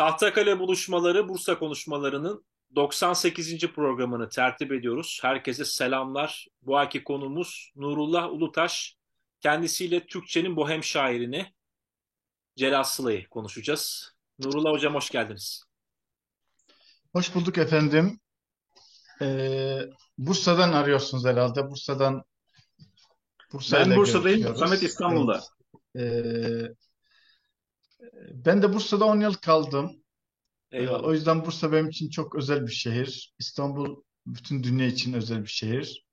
Tahtakale 0.00 0.58
buluşmaları 0.58 1.28
Bursa 1.28 1.58
konuşmalarının 1.58 2.44
98. 2.74 3.66
programını 3.66 4.28
tertip 4.28 4.72
ediyoruz. 4.72 5.18
Herkese 5.22 5.64
selamlar. 5.64 6.46
Bu 6.62 6.78
ayki 6.78 7.04
konumuz 7.04 7.72
Nurullah 7.76 8.30
Ulutaş. 8.30 8.96
Kendisiyle 9.40 10.06
Türkçenin 10.06 10.56
bohem 10.56 10.84
şairini 10.84 11.54
Celal 12.56 12.82
Sıla'yı 12.82 13.28
konuşacağız. 13.28 14.14
Nurullah 14.38 14.72
Hocam 14.72 14.94
hoş 14.94 15.10
geldiniz. 15.10 15.64
Hoş 17.12 17.34
bulduk 17.34 17.58
efendim. 17.58 18.20
Ee, 19.22 19.80
Bursa'dan 20.18 20.72
arıyorsunuz 20.72 21.24
herhalde. 21.24 21.70
Bursa'dan 21.70 22.24
Bursa 23.52 23.80
Ben 23.80 23.96
Bursa'dayım, 23.96 24.56
Samet. 24.56 24.82
İstanbul'da. 24.82 25.40
Evet. 25.94 26.70
Ee, 26.70 26.89
ben 28.34 28.62
de 28.62 28.72
Bursa'da 28.72 29.04
10 29.04 29.20
yıl 29.20 29.34
kaldım. 29.34 30.02
Ee, 30.72 30.78
Eyvallah. 30.78 31.04
o 31.04 31.12
yüzden 31.12 31.44
Bursa 31.44 31.72
benim 31.72 31.88
için 31.88 32.10
çok 32.10 32.34
özel 32.36 32.66
bir 32.66 32.72
şehir. 32.72 33.34
İstanbul 33.38 34.02
bütün 34.26 34.62
dünya 34.62 34.86
için 34.86 35.12
özel 35.12 35.42
bir 35.42 35.48
şehir. 35.48 36.06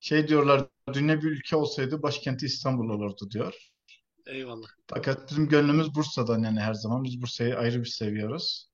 Şey 0.00 0.28
diyorlar, 0.28 0.68
dünya 0.92 1.22
bir 1.22 1.30
ülke 1.30 1.56
olsaydı 1.56 2.02
başkenti 2.02 2.46
İstanbul 2.46 2.90
olurdu 2.90 3.30
diyor. 3.30 3.54
Eyvallah. 4.26 4.68
Fakat 4.86 5.30
bizim 5.30 5.48
gönlümüz 5.48 5.94
Bursa'dan 5.94 6.42
yani 6.42 6.60
her 6.60 6.74
zaman. 6.74 7.04
Biz 7.04 7.22
Bursa'yı 7.22 7.56
ayrı 7.58 7.80
bir 7.80 7.86
seviyoruz. 7.88 8.70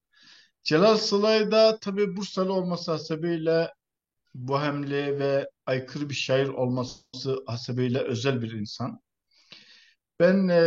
Celal 0.65 0.96
Sılay 0.96 1.51
da 1.51 1.78
tabii 1.80 2.16
Bursalı 2.16 2.52
olması 2.52 2.92
hasebiyle 2.92 3.74
bohemli 4.34 5.18
ve 5.20 5.51
aykırı 5.66 6.10
bir 6.10 6.15
şair 6.15 6.48
olması 6.48 7.04
hasebiyle 7.46 7.98
özel 8.01 8.42
bir 8.42 8.52
insan. 8.52 9.01
Ben 10.20 10.48
e, 10.48 10.60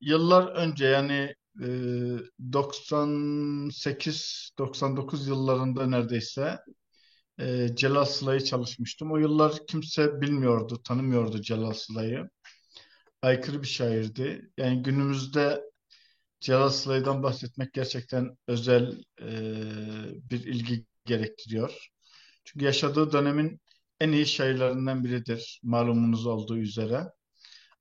yıllar 0.00 0.46
önce 0.56 0.86
yani 0.86 1.34
e, 1.62 1.66
98-99 2.52 5.28
yıllarında 5.28 5.86
neredeyse 5.86 6.58
e, 7.40 7.68
Celal 7.76 8.04
Sıla'yı 8.04 8.40
çalışmıştım. 8.40 9.12
O 9.12 9.16
yıllar 9.18 9.52
kimse 9.68 10.20
bilmiyordu, 10.20 10.82
tanımıyordu 10.84 11.42
Celal 11.42 11.72
Sıla'yı. 11.72 12.28
Aykırı 13.22 13.62
bir 13.62 13.68
şairdi. 13.68 14.50
Yani 14.58 14.82
günümüzde 14.82 15.60
Celal 16.40 16.70
Sıla'dan 16.70 17.22
bahsetmek 17.22 17.72
gerçekten 17.74 18.36
özel 18.48 19.02
e, 19.22 19.30
bir 20.30 20.44
ilgi 20.46 20.86
gerektiriyor. 21.06 21.88
Çünkü 22.44 22.64
yaşadığı 22.66 23.12
dönemin 23.12 23.60
en 24.00 24.12
iyi 24.12 24.26
şairlerinden 24.26 25.04
biridir, 25.04 25.60
malumunuz 25.62 26.26
olduğu 26.26 26.58
üzere. 26.58 27.04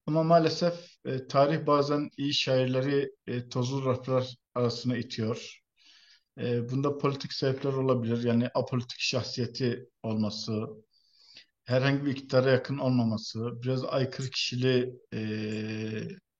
Ama 0.07 0.23
maalesef 0.23 0.73
e, 1.05 1.27
tarih 1.27 1.65
bazen 1.67 2.09
iyi 2.17 2.33
şairleri 2.33 3.11
e, 3.27 3.49
tozlu 3.49 3.85
raflar 3.85 4.35
arasına 4.55 4.97
itiyor. 4.97 5.61
E, 6.39 6.69
bunda 6.69 6.97
politik 6.97 7.33
sebepler 7.33 7.73
olabilir. 7.73 8.23
Yani 8.23 8.49
apolitik 8.55 8.99
şahsiyeti 8.99 9.89
olması, 10.03 10.67
herhangi 11.65 12.05
bir 12.05 12.11
iktidara 12.11 12.51
yakın 12.51 12.77
olmaması, 12.77 13.61
biraz 13.63 13.83
aykırı 13.85 14.29
kişiliği 14.29 14.93
e, 15.13 15.19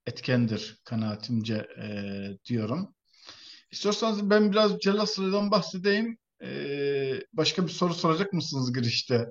etkendir 0.08 0.82
kanaatimce 0.84 1.68
e, 1.82 1.88
diyorum. 2.46 2.96
İstiyorsanız 3.72 4.30
ben 4.30 4.52
biraz 4.52 4.80
Celal 4.80 5.06
Sıla'dan 5.06 5.52
bahsedeyim. 5.52 6.18
E, 6.44 7.22
başka 7.34 7.64
bir 7.64 7.72
soru 7.72 7.94
soracak 7.94 8.34
mısınız 8.34 8.74
girişte? 8.74 9.30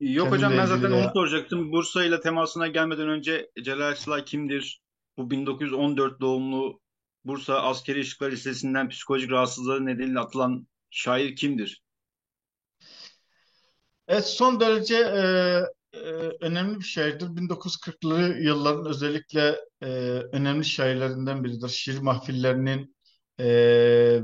Yok 0.00 0.30
hocam 0.30 0.52
ben 0.52 0.66
zaten 0.66 0.90
onu 0.90 1.10
soracaktım. 1.14 1.72
Bursa 1.72 2.04
ile 2.04 2.20
temasına 2.20 2.66
gelmeden 2.66 3.08
önce 3.08 3.50
Celal 3.62 3.94
Sıla 3.94 4.24
kimdir? 4.24 4.80
Bu 5.16 5.30
1914 5.30 6.20
doğumlu 6.20 6.80
Bursa 7.24 7.62
Askeri 7.62 8.00
Işıklar 8.00 8.30
Lisesi'nden 8.30 8.88
psikolojik 8.88 9.30
rahatsızlığı 9.30 9.86
nedeniyle 9.86 10.20
atılan 10.20 10.66
şair 10.90 11.36
kimdir? 11.36 11.82
Evet, 14.08 14.26
son 14.26 14.60
derece 14.60 14.96
e, 14.96 15.22
e, 15.92 16.00
önemli 16.40 16.78
bir 16.78 16.84
şairdir. 16.84 17.26
1940'lı 17.26 18.36
yılların 18.40 18.86
özellikle 18.86 19.56
e, 19.82 19.86
önemli 20.32 20.64
şairlerinden 20.64 21.44
biridir. 21.44 21.68
Şiir 21.68 21.98
mahfillerinin 21.98 22.96
e, 23.40 23.46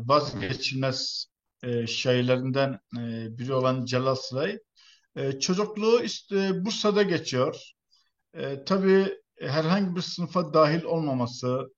vazgeçilmez 0.05 1.27
e, 1.63 1.87
şairlerinden 1.87 2.73
e, 2.99 3.39
biri 3.39 3.55
olan 3.55 3.85
Celal 3.85 4.15
Sılay. 4.15 4.59
E, 5.17 5.41
çocukluğu 5.41 6.03
işte 6.03 6.65
Bursa'da 6.65 7.03
geçiyor. 7.03 7.73
E, 8.35 8.65
tabii 8.65 9.09
herhangi 9.41 9.97
bir 9.97 10.01
sınıfa 10.01 10.55
dahil 10.55 10.83
olmaması, 10.83 11.69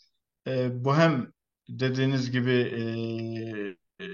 e, 0.47 0.85
bohem 0.85 1.33
dediğiniz 1.69 2.31
gibi 2.31 2.53
e, 2.53 4.05
e, 4.05 4.09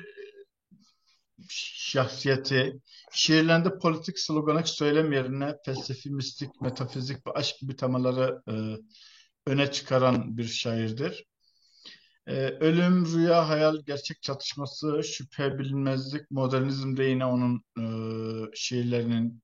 şahsiyeti, 1.48 2.81
şiirlerinde 3.12 3.78
politik 3.78 4.19
sloganik 4.19 4.69
söylem 4.69 5.12
yerine 5.12 5.56
felsefi, 5.64 6.10
mistik, 6.10 6.60
metafizik 6.60 7.26
ve 7.26 7.31
aşk 7.31 7.58
gibi 7.58 7.76
temaları 7.76 8.42
e, 8.48 8.54
öne 9.50 9.70
çıkaran 9.72 10.37
bir 10.37 10.44
şairdir. 10.44 11.25
E, 12.31 12.33
ölüm, 12.61 13.07
rüya, 13.07 13.49
hayal, 13.49 13.77
gerçek 13.87 14.23
çatışması, 14.23 15.03
şüphe, 15.05 15.59
bilinmezlik, 15.59 16.31
modernizm 16.31 16.97
de 16.97 17.05
yine 17.05 17.25
onun 17.25 17.63
e, 17.79 17.85
şiirlerinin 18.55 19.43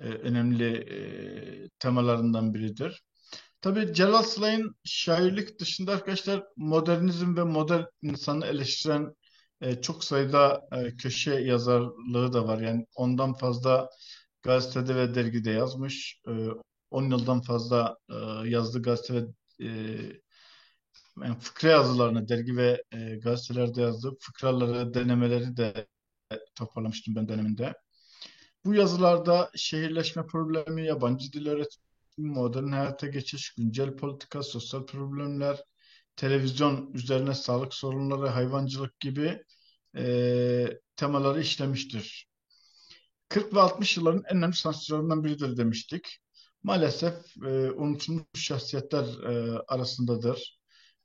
e, 0.00 0.04
önemli 0.04 0.64
e, 0.66 1.68
temalarından 1.78 2.54
biridir. 2.54 3.04
Tabii 3.60 3.94
Celal 3.94 4.22
Sılay'ın 4.22 4.76
şairlik 4.84 5.60
dışında 5.60 5.92
arkadaşlar 5.92 6.44
modernizm 6.56 7.36
ve 7.36 7.44
modern 7.44 7.84
insanı 8.02 8.46
eleştiren 8.46 9.14
e, 9.60 9.80
çok 9.82 10.04
sayıda 10.04 10.62
e, 10.72 10.96
köşe 10.96 11.34
yazarlığı 11.34 12.32
da 12.32 12.48
var. 12.48 12.60
Yani 12.60 12.86
ondan 12.96 13.34
fazla 13.34 13.90
gazetede 14.42 14.96
ve 14.96 15.14
dergide 15.14 15.50
yazmış. 15.50 16.20
E, 16.28 16.32
10 16.90 17.10
yıldan 17.10 17.40
fazla 17.42 17.96
e, 18.10 18.14
yazdığı 18.48 18.82
gazete 18.82 19.14
ve 19.14 19.26
e, 19.66 19.70
yani 21.22 21.38
fıkra 21.38 21.68
yazılarını 21.70 22.28
dergi 22.28 22.56
ve 22.56 22.82
e, 22.92 23.16
gazetelerde 23.16 23.80
yazdığı 23.82 24.16
fıkraları, 24.20 24.94
denemeleri 24.94 25.56
de 25.56 25.86
toparlamıştım 26.54 27.16
ben 27.16 27.28
döneminde. 27.28 27.74
Bu 28.64 28.74
yazılarda 28.74 29.50
şehirleşme 29.56 30.26
problemi, 30.26 30.86
yabancı 30.86 31.32
dil 31.32 31.46
öğretimi, 31.46 31.86
modern 32.18 32.68
hayata 32.68 33.06
geçiş, 33.06 33.54
güncel 33.54 33.96
politika, 33.96 34.42
sosyal 34.42 34.86
problemler, 34.86 35.62
televizyon 36.16 36.92
üzerine 36.94 37.34
sağlık 37.34 37.74
sorunları, 37.74 38.28
hayvancılık 38.28 39.00
gibi 39.00 39.42
e, 39.96 40.66
temaları 40.96 41.40
işlemiştir. 41.40 42.28
40 43.28 43.54
ve 43.54 43.60
60 43.60 43.96
yılların 43.96 44.22
en 44.30 44.36
önemli 44.36 44.56
sanatçılarından 44.56 45.24
biridir 45.24 45.56
demiştik. 45.56 46.18
Maalesef 46.62 47.14
e, 47.36 47.70
unutulmuş 47.70 48.26
şahsiyetler 48.34 49.04
e, 49.04 49.58
arasındadır. 49.68 50.58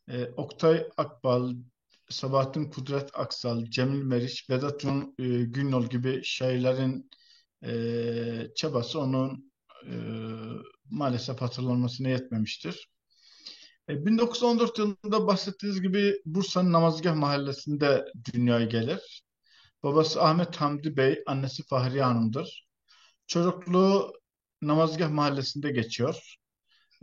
E, 0.09 0.25
Oktay 0.25 0.87
Akbal, 0.97 1.53
Sabahattin 2.09 2.69
Kudret 2.69 3.09
Aksal, 3.13 3.65
Cemil 3.65 4.03
Meriç, 4.03 4.49
Vedat 4.49 4.79
Gün, 4.81 5.15
e, 5.19 5.43
Günnol 5.43 5.85
gibi 5.85 6.21
şairlerin 6.23 7.09
e, 7.65 8.53
çabası 8.55 8.99
onun 8.99 9.51
e, 9.85 9.93
maalesef 10.89 11.41
hatırlanmasına 11.41 12.09
yetmemiştir. 12.09 12.89
E, 13.89 14.05
1914 14.05 14.79
yılında 14.79 15.27
bahsettiğiniz 15.27 15.81
gibi 15.81 16.21
Bursa'nın 16.25 16.73
Namazgah 16.73 17.15
mahallesinde 17.15 18.05
dünyaya 18.33 18.65
gelir. 18.65 19.23
Babası 19.83 20.21
Ahmet 20.23 20.55
Hamdi 20.55 20.97
Bey, 20.97 21.23
annesi 21.27 21.63
Fahriye 21.63 22.03
Hanım'dır. 22.03 22.67
Çocukluğu 23.27 24.13
Namazgah 24.61 25.09
mahallesinde 25.09 25.71
geçiyor. 25.71 26.35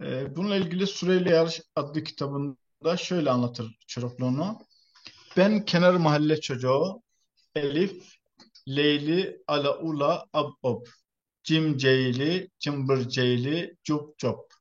E, 0.01 0.37
bununla 0.37 0.57
ilgili 0.57 0.87
Süreyli 0.87 1.31
Yarış 1.31 1.61
adlı 1.77 2.05
kitabında 2.05 2.57
şöyle 2.97 3.31
anlatır 3.31 3.79
çocukluğunu. 3.87 4.59
Ben 5.37 5.65
kenar 5.65 5.95
mahalle 5.95 6.41
çocuğu, 6.41 7.03
Elif, 7.55 8.03
Leyli, 8.69 9.43
Ala 9.47 9.79
Ula, 9.79 10.27
Ab 10.33 10.49
Ob, 10.63 10.87
Cim 11.45 11.79
Ceyli, 11.79 12.51
Cımbır 12.59 13.09
Ceyli, 13.09 13.77
Cup 13.85 14.19
Cop. 14.19 14.53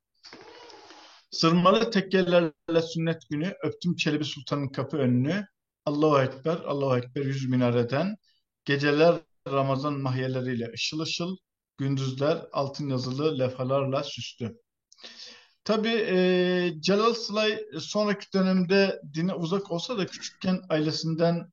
Sırmalı 1.30 1.90
tekkelerle 1.90 2.82
sünnet 2.82 3.22
günü 3.30 3.54
öptüm 3.62 3.96
Çelebi 3.96 4.24
Sultan'ın 4.24 4.68
kapı 4.68 4.96
önünü. 4.96 5.46
Allahu 5.86 6.20
Ekber, 6.22 6.56
Allahu 6.56 6.98
Ekber 6.98 7.24
yüz 7.24 7.48
minareden. 7.48 8.16
Geceler 8.64 9.20
Ramazan 9.48 10.00
mahiyeleriyle 10.00 10.72
ışıl 10.74 11.00
ışıl, 11.00 11.36
gündüzler 11.78 12.46
altın 12.52 12.88
yazılı 12.88 13.38
levhalarla 13.38 14.02
süslü. 14.02 14.58
Tabii 15.68 15.88
e, 16.08 16.72
Celal 16.80 17.14
Sılay 17.14 17.58
sonraki 17.80 18.26
dönemde 18.34 19.00
dine 19.14 19.34
uzak 19.34 19.70
olsa 19.70 19.98
da 19.98 20.06
küçükken 20.06 20.60
ailesinden 20.68 21.52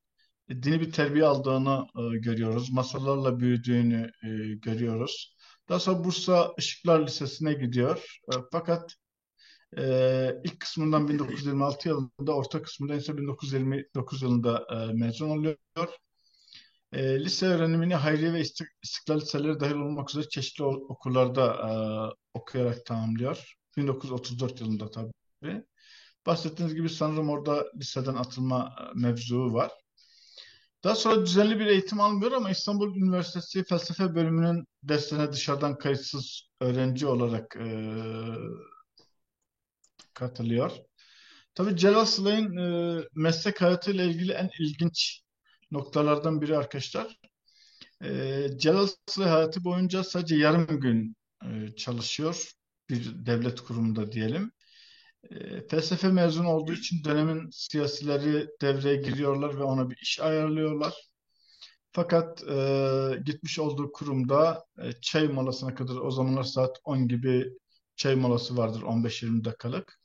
dini 0.50 0.80
bir 0.80 0.92
terbiye 0.92 1.24
aldığını 1.24 1.86
e, 1.96 2.18
görüyoruz. 2.18 2.72
Masallarla 2.72 3.40
büyüdüğünü 3.40 4.10
e, 4.24 4.28
görüyoruz. 4.54 5.36
Daha 5.68 5.80
sonra 5.80 6.04
Bursa 6.04 6.52
Işıklar 6.58 7.06
Lisesi'ne 7.06 7.52
gidiyor. 7.52 8.18
E, 8.32 8.36
fakat 8.52 8.94
E, 9.78 9.84
ilk 10.44 10.60
kısmından 10.60 11.08
1926 11.08 11.88
yılında, 11.88 12.36
orta 12.36 12.62
kısmından 12.62 12.98
ise 12.98 13.16
1929 13.18 14.22
yılında 14.22 14.66
e, 14.72 14.92
mezun 14.92 15.30
oluyor. 15.30 15.56
E, 16.92 17.20
lise 17.24 17.46
öğrenimini 17.46 17.94
Hayriye 17.94 18.32
ve 18.32 18.40
İstiklal 18.82 19.20
Liseleri 19.20 19.60
dahil 19.60 19.74
olmak 19.74 20.10
üzere 20.10 20.28
çeşitli 20.28 20.64
okullarda 20.64 21.46
e, 21.54 21.70
okuyarak 22.38 22.86
tamamlıyor. 22.86 23.56
1934 23.76 24.60
yılında 24.60 24.90
tabii. 24.90 25.12
Bahsettiğiniz 26.26 26.74
gibi 26.74 26.88
sanırım 26.88 27.30
orada 27.30 27.66
liseden 27.76 28.14
atılma 28.14 28.76
e, 28.80 28.98
mevzuu 28.98 29.52
var. 29.52 29.70
Daha 30.84 30.94
sonra 30.94 31.26
düzenli 31.26 31.58
bir 31.58 31.66
eğitim 31.66 32.00
almıyor 32.00 32.32
ama 32.32 32.50
İstanbul 32.50 32.96
Üniversitesi 32.96 33.64
Felsefe 33.64 34.14
Bölümünün 34.14 34.64
derslerine 34.82 35.32
dışarıdan 35.32 35.78
kayıtsız 35.78 36.48
öğrenci 36.60 37.06
olarak 37.06 37.56
e, 37.56 37.66
katılıyor. 40.14 40.72
Tabii 41.54 41.76
Celal 41.76 42.04
Sıla'nın 42.04 42.56
e, 42.56 43.04
meslek 43.14 43.62
hayatıyla 43.62 44.04
ilgili 44.04 44.32
en 44.32 44.50
ilginç 44.60 45.20
noktalardan 45.70 46.42
biri 46.42 46.56
arkadaşlar. 46.56 47.18
E, 48.04 48.48
Celal 48.56 48.88
Sıla 49.06 49.30
hayatı 49.30 49.64
boyunca 49.64 50.04
sadece 50.04 50.36
yarım 50.36 50.80
gün 50.80 51.16
e, 51.44 51.76
çalışıyor 51.76 52.55
bir 52.90 53.26
devlet 53.26 53.60
kurumunda 53.60 54.12
diyelim. 54.12 54.52
E, 55.30 55.68
felsefe 55.68 56.08
mezunu 56.08 56.48
olduğu 56.48 56.72
için 56.72 57.04
dönemin 57.04 57.50
siyasileri 57.52 58.48
devreye 58.62 58.96
giriyorlar 58.96 59.58
ve 59.58 59.62
ona 59.62 59.90
bir 59.90 59.96
iş 59.96 60.20
ayarlıyorlar. 60.20 60.94
Fakat 61.92 62.42
e, 62.48 63.22
gitmiş 63.24 63.58
olduğu 63.58 63.92
kurumda 63.92 64.64
e, 64.82 64.92
çay 65.02 65.28
molasına 65.28 65.74
kadar 65.74 65.96
o 65.96 66.10
zamanlar 66.10 66.42
saat 66.42 66.78
10 66.84 67.08
gibi 67.08 67.50
çay 67.96 68.14
molası 68.16 68.56
vardır 68.56 68.82
15-20 68.82 69.44
dakikalık. 69.44 69.98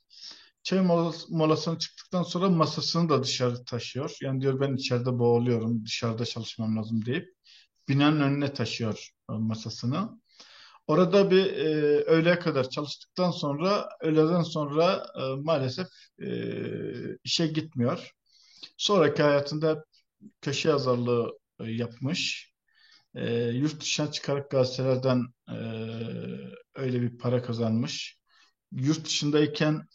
Çay 0.64 0.82
molasını 1.30 1.80
çıktıktan 1.80 2.24
sonra 2.24 2.50
masasını 2.50 3.10
da 3.10 3.24
dışarı 3.24 3.66
taşıyor. 3.66 4.18
Yani 4.22 4.42
diyor 4.42 4.60
ben 4.60 4.76
içeride 4.76 5.20
boğuluyorum, 5.20 5.86
dışarıda 5.86 6.26
çalışmam 6.26 6.78
lazım 6.78 7.06
deyip 7.06 7.30
binanın 7.90 8.22
önüne 8.22 8.54
taşıyor 8.54 9.10
e, 9.30 9.34
masasını. 9.34 10.22
Orada 10.88 11.32
bir 11.32 11.46
e, 11.46 11.66
öğleye 12.04 12.40
kadar 12.40 12.70
çalıştıktan 12.70 13.32
sonra 13.32 13.90
öğleden 14.02 14.42
sonra 14.44 15.06
e, 15.20 15.22
maalesef 15.44 15.88
e, 16.22 16.28
işe 17.24 17.48
gitmiyor. 17.48 18.12
Sonraki 18.78 19.24
hayatında 19.24 19.86
köşe 20.42 20.70
yazarlığı 20.70 21.40
e, 21.60 21.72
yapmış. 21.72 22.52
E, 23.16 23.34
yurt 23.36 23.82
dışına 23.82 24.12
çıkarak 24.12 24.52
gazetelerden 24.52 25.26
e, 25.50 25.56
öyle 26.76 27.02
bir 27.02 27.18
para 27.18 27.42
kazanmış. 27.44 28.18
Yurt 28.72 29.06
dışındayken 29.06 29.88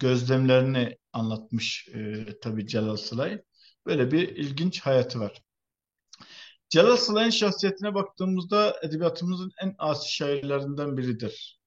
gözlemlerini 0.00 0.98
anlatmış 1.12 1.88
e, 1.94 2.26
tabii 2.40 2.66
Celal 2.66 2.96
Sılay. 2.96 3.42
Böyle 3.86 4.12
bir 4.12 4.28
ilginç 4.28 4.80
hayatı 4.80 5.20
var. 5.20 5.42
Celal 6.72 6.96
Sılay'ın 6.96 7.30
şahsiyetine 7.30 7.94
baktığımızda 7.94 8.76
edebiyatımızın 8.82 9.52
en 9.62 9.74
asi 9.78 10.12
şairlerinden 10.12 10.96
biridir. 10.96 11.60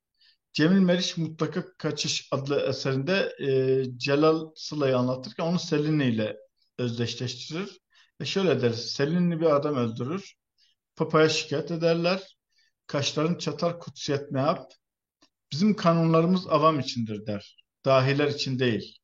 Cemil 0.54 0.80
Meriç 0.80 1.18
Mutlaka 1.18 1.63
Kaçış 1.78 2.28
adlı 2.31 2.62
eserinde 2.62 3.36
e, 3.40 3.84
Celal 3.98 4.52
Sıla'yı 4.56 4.98
anlatırken 4.98 5.44
onu 5.44 5.60
Selini 5.60 6.06
ile 6.06 6.38
özdeşleştirir. 6.78 7.80
Ve 8.22 8.25
şöyle 8.25 8.62
der, 8.62 8.72
Selini 8.72 9.42
bir 9.42 9.56
adam 9.56 9.75
öldürür, 9.75 10.34
papaya 10.96 11.30
şikayet 11.30 11.72
ederler, 11.72 12.38
kaşların 12.88 13.38
çatar 13.38 13.80
kutsiyet 13.80 14.31
ne 14.31 14.40
yap? 14.40 14.72
Bizim 15.51 15.75
kanunlarımız 15.75 16.48
avam 16.48 16.80
içindir 16.80 17.25
der, 17.25 17.58
dahiler 17.86 18.28
için 18.28 18.60
değil. 18.60 18.98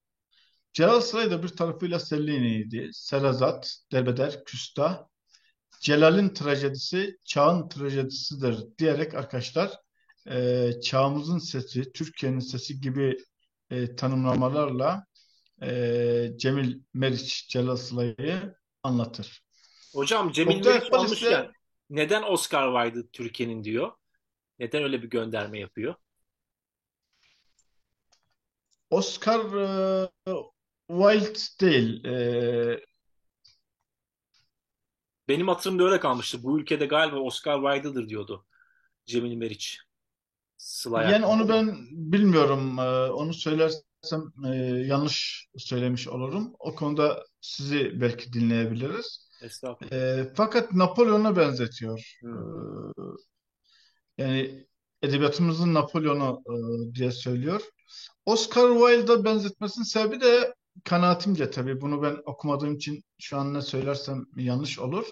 Celal 0.73 1.01
Sılay 1.01 1.31
da 1.31 1.43
bir 1.43 1.49
tarafıyla 1.49 1.99
Sellini'ydi, 1.99 2.89
Serazat, 2.93 3.75
Derbeder, 3.91 4.43
Küstah, 4.43 5.10
Celal'in 5.81 6.29
trajedisi 6.29 7.17
çağın 7.25 7.69
trajedisidir 7.69 8.77
diyerek 8.77 9.13
arkadaşlar 9.13 9.71
e, 10.27 10.71
çağımızın 10.83 11.39
sesi, 11.39 11.91
Türkiye'nin 11.91 12.39
sesi 12.39 12.81
gibi 12.81 13.17
e, 13.69 13.95
tanımlamalarla 13.95 15.05
e, 15.63 16.31
Cemil 16.37 16.79
Meriç 16.93 17.47
Celal 17.49 17.75
Sıla'yı 17.75 18.55
anlatır. 18.83 19.43
Hocam 19.93 20.31
Cemil 20.31 20.57
Oktay 20.57 20.73
Meriç 20.73 20.93
almışken 20.93 21.27
ise, 21.27 21.51
neden 21.89 22.23
Oscar 22.23 22.85
Wilde 22.85 23.07
Türkiye'nin 23.07 23.63
diyor? 23.63 23.91
Neden 24.59 24.83
öyle 24.83 25.03
bir 25.03 25.09
gönderme 25.09 25.59
yapıyor? 25.59 25.95
Oscar 28.89 29.39
e, 29.39 30.09
Wilde 30.87 31.39
değil. 31.61 32.05
E, 32.05 32.90
benim 35.31 35.47
hatırımda 35.47 35.83
öyle 35.83 35.99
kalmıştı. 35.99 36.43
Bu 36.43 36.59
ülkede 36.59 36.85
galiba 36.85 37.17
Oscar 37.17 37.61
Wilde'dır 37.61 38.09
diyordu 38.09 38.45
Cemil 39.05 39.35
Meriç. 39.35 39.79
Sıla 40.57 41.03
yani 41.03 41.25
onu 41.25 41.49
ben 41.49 41.77
bilmiyorum. 41.91 42.79
Ee, 42.79 43.11
onu 43.11 43.33
söylersem 43.33 44.33
e, 44.45 44.49
yanlış 44.87 45.47
söylemiş 45.57 46.07
olurum. 46.07 46.53
O 46.59 46.75
konuda 46.75 47.23
sizi 47.41 48.01
belki 48.01 48.33
dinleyebiliriz. 48.33 49.29
Estağfurullah. 49.41 49.95
E, 49.97 50.33
fakat 50.35 50.73
Napolyon'a 50.73 51.35
benzetiyor. 51.35 52.17
Hmm. 52.21 53.15
Yani 54.17 54.67
edebiyatımızın 55.01 55.73
Napolyon'u 55.73 56.43
e, 56.47 56.55
diye 56.95 57.11
söylüyor. 57.11 57.61
Oscar 58.25 58.69
Wilde'a 58.79 59.23
benzetmesinin 59.23 59.85
sebebi 59.85 60.21
de 60.21 60.53
kanaatimce 60.83 61.51
tabii 61.51 61.81
bunu 61.81 62.01
ben 62.03 62.17
okumadığım 62.25 62.75
için 62.75 63.03
şu 63.19 63.37
an 63.37 63.53
ne 63.53 63.61
söylersem 63.61 64.25
yanlış 64.35 64.79
olur. 64.79 65.05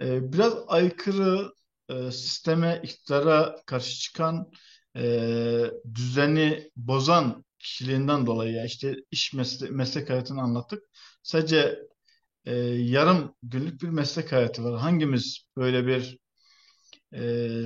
Ee, 0.00 0.32
biraz 0.32 0.54
aykırı 0.68 1.52
e, 1.88 2.10
sisteme, 2.10 2.80
iktidara 2.84 3.56
karşı 3.66 4.00
çıkan, 4.00 4.50
e, 4.96 5.70
düzeni 5.94 6.70
bozan 6.76 7.44
kişiliğinden 7.58 8.26
dolayı 8.26 8.52
ya 8.54 8.64
işte 8.64 8.96
iş 9.10 9.34
meslek, 9.34 9.70
meslek 9.70 10.10
hayatını 10.10 10.42
anlattık. 10.42 10.84
Sadece 11.22 11.78
e, 12.44 12.54
yarım 12.66 13.34
günlük 13.42 13.82
bir 13.82 13.88
meslek 13.88 14.32
hayatı 14.32 14.64
var. 14.64 14.80
Hangimiz 14.80 15.44
böyle 15.56 15.86
bir 15.86 16.18
e, 17.12 17.20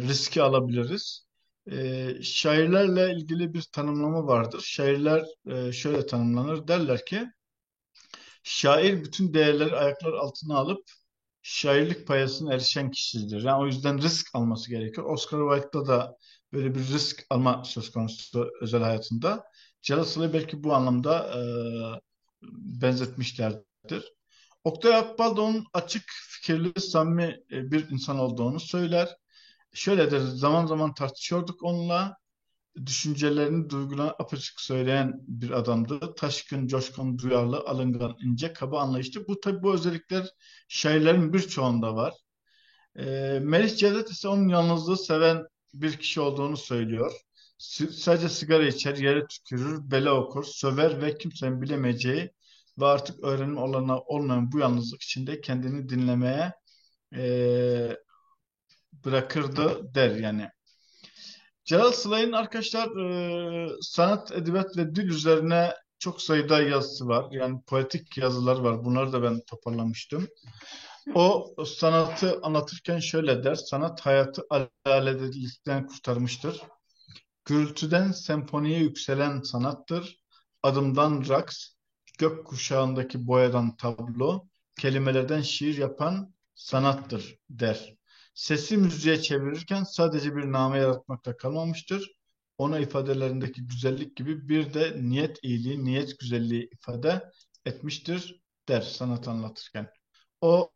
riski 0.08 0.42
alabiliriz? 0.42 1.26
E, 1.72 2.08
şairlerle 2.22 3.12
ilgili 3.14 3.54
bir 3.54 3.62
tanımlama 3.62 4.26
vardır. 4.26 4.60
Şairler 4.64 5.24
e, 5.46 5.72
şöyle 5.72 6.06
tanımlanır. 6.06 6.68
Derler 6.68 7.04
ki 7.06 7.26
şair 8.42 9.04
bütün 9.04 9.34
değerleri 9.34 9.76
ayaklar 9.76 10.12
altına 10.12 10.56
alıp 10.56 10.84
şairlik 11.42 12.06
payasına 12.06 12.54
erişen 12.54 12.90
kişidir. 12.90 13.42
Yani 13.42 13.62
o 13.62 13.66
yüzden 13.66 14.02
risk 14.02 14.34
alması 14.34 14.70
gerekiyor. 14.70 15.10
Oscar 15.10 15.40
Wilde'da 15.50 15.86
da 15.86 16.16
böyle 16.52 16.74
bir 16.74 16.80
risk 16.80 17.26
alma 17.30 17.64
söz 17.64 17.92
konusu 17.92 18.50
özel 18.60 18.82
hayatında. 18.82 19.44
Celal 19.82 20.32
belki 20.32 20.64
bu 20.64 20.74
anlamda 20.74 21.34
e, 21.34 21.40
benzetmişlerdir. 22.82 24.12
Oktay 24.64 24.96
Akbal 24.96 25.36
da 25.36 25.42
onun 25.42 25.66
açık 25.72 26.02
fikirli, 26.30 26.80
samimi 26.80 27.40
e, 27.52 27.70
bir 27.70 27.90
insan 27.90 28.18
olduğunu 28.18 28.60
söyler. 28.60 29.16
Şöyledir, 29.72 30.20
zaman 30.20 30.66
zaman 30.66 30.94
tartışıyorduk 30.94 31.62
onunla 31.62 32.16
düşüncelerini, 32.86 33.70
duygularını 33.70 34.10
apaçık 34.10 34.60
söyleyen 34.60 35.12
bir 35.26 35.50
adamdı. 35.50 36.14
Taşkın, 36.14 36.66
coşkun, 36.66 37.18
duyarlı, 37.18 37.58
alıngan, 37.58 38.16
ince, 38.24 38.52
kaba 38.52 38.80
anlayışlı. 38.80 39.28
Bu 39.28 39.40
tabi 39.40 39.62
bu 39.62 39.74
özellikler 39.74 40.28
şairlerin 40.68 41.32
birçoğunda 41.32 41.94
var. 41.96 42.14
E, 42.96 43.04
Melih 43.42 43.76
Cevdet 43.76 44.10
ise 44.10 44.28
onun 44.28 44.48
yalnızlığı 44.48 44.96
seven 44.96 45.46
bir 45.74 45.96
kişi 45.96 46.20
olduğunu 46.20 46.56
söylüyor. 46.56 47.12
S 47.58 47.86
sadece 47.86 48.28
sigara 48.28 48.66
içer, 48.66 48.96
yere 48.96 49.26
tükürür, 49.26 49.90
bele 49.90 50.10
okur, 50.10 50.44
söver 50.44 51.02
ve 51.02 51.18
kimsenin 51.18 51.62
bilemeyeceği 51.62 52.30
ve 52.80 52.86
artık 52.86 53.24
öğrenim 53.24 53.56
olana 53.58 54.00
olmayan 54.00 54.52
bu 54.52 54.58
yalnızlık 54.58 55.02
içinde 55.02 55.40
kendini 55.40 55.88
dinlemeye 55.88 56.52
e, 57.16 57.96
bırakırdı 59.04 59.94
der 59.94 60.10
yani. 60.10 60.48
Celal 61.64 61.92
Sılay'ın 61.92 62.32
arkadaşlar 62.32 62.96
e, 62.96 63.68
sanat, 63.80 64.32
edebiyat 64.32 64.76
ve 64.76 64.94
dil 64.94 65.08
üzerine 65.08 65.74
çok 65.98 66.22
sayıda 66.22 66.62
yazısı 66.62 67.08
var. 67.08 67.26
Yani 67.30 67.62
poetik 67.66 68.18
yazılar 68.18 68.58
var. 68.58 68.84
Bunları 68.84 69.12
da 69.12 69.22
ben 69.22 69.40
toparlamıştım. 69.40 70.28
O 71.14 71.54
sanatı 71.66 72.40
anlatırken 72.42 72.98
şöyle 72.98 73.44
der. 73.44 73.54
Sanat 73.54 74.00
hayatı 74.00 74.42
alaledelikten 74.84 75.86
kurtarmıştır. 75.86 76.62
Gürültüden 77.44 78.12
senfoniye 78.12 78.78
yükselen 78.78 79.40
sanattır. 79.40 80.20
Adımdan 80.62 81.28
raks, 81.28 81.68
gök 82.18 82.46
kuşağındaki 82.46 83.26
boyadan 83.26 83.76
tablo, 83.76 84.46
kelimelerden 84.78 85.40
şiir 85.40 85.76
yapan 85.78 86.34
sanattır 86.54 87.38
der. 87.50 87.94
Sesi 88.34 88.76
müziğe 88.76 89.22
çevirirken 89.22 89.84
sadece 89.84 90.36
bir 90.36 90.52
name 90.52 90.78
yaratmakta 90.78 91.36
kalmamıştır. 91.36 92.12
ona 92.58 92.78
ifadelerindeki 92.78 93.66
güzellik 93.66 94.16
gibi 94.16 94.48
bir 94.48 94.74
de 94.74 94.96
niyet 95.02 95.38
iyiliği, 95.42 95.84
niyet 95.84 96.18
güzelliği 96.18 96.68
ifade 96.72 97.30
etmiştir 97.66 98.40
der 98.68 98.80
sanat 98.80 99.28
anlatırken. 99.28 99.88
O 100.40 100.70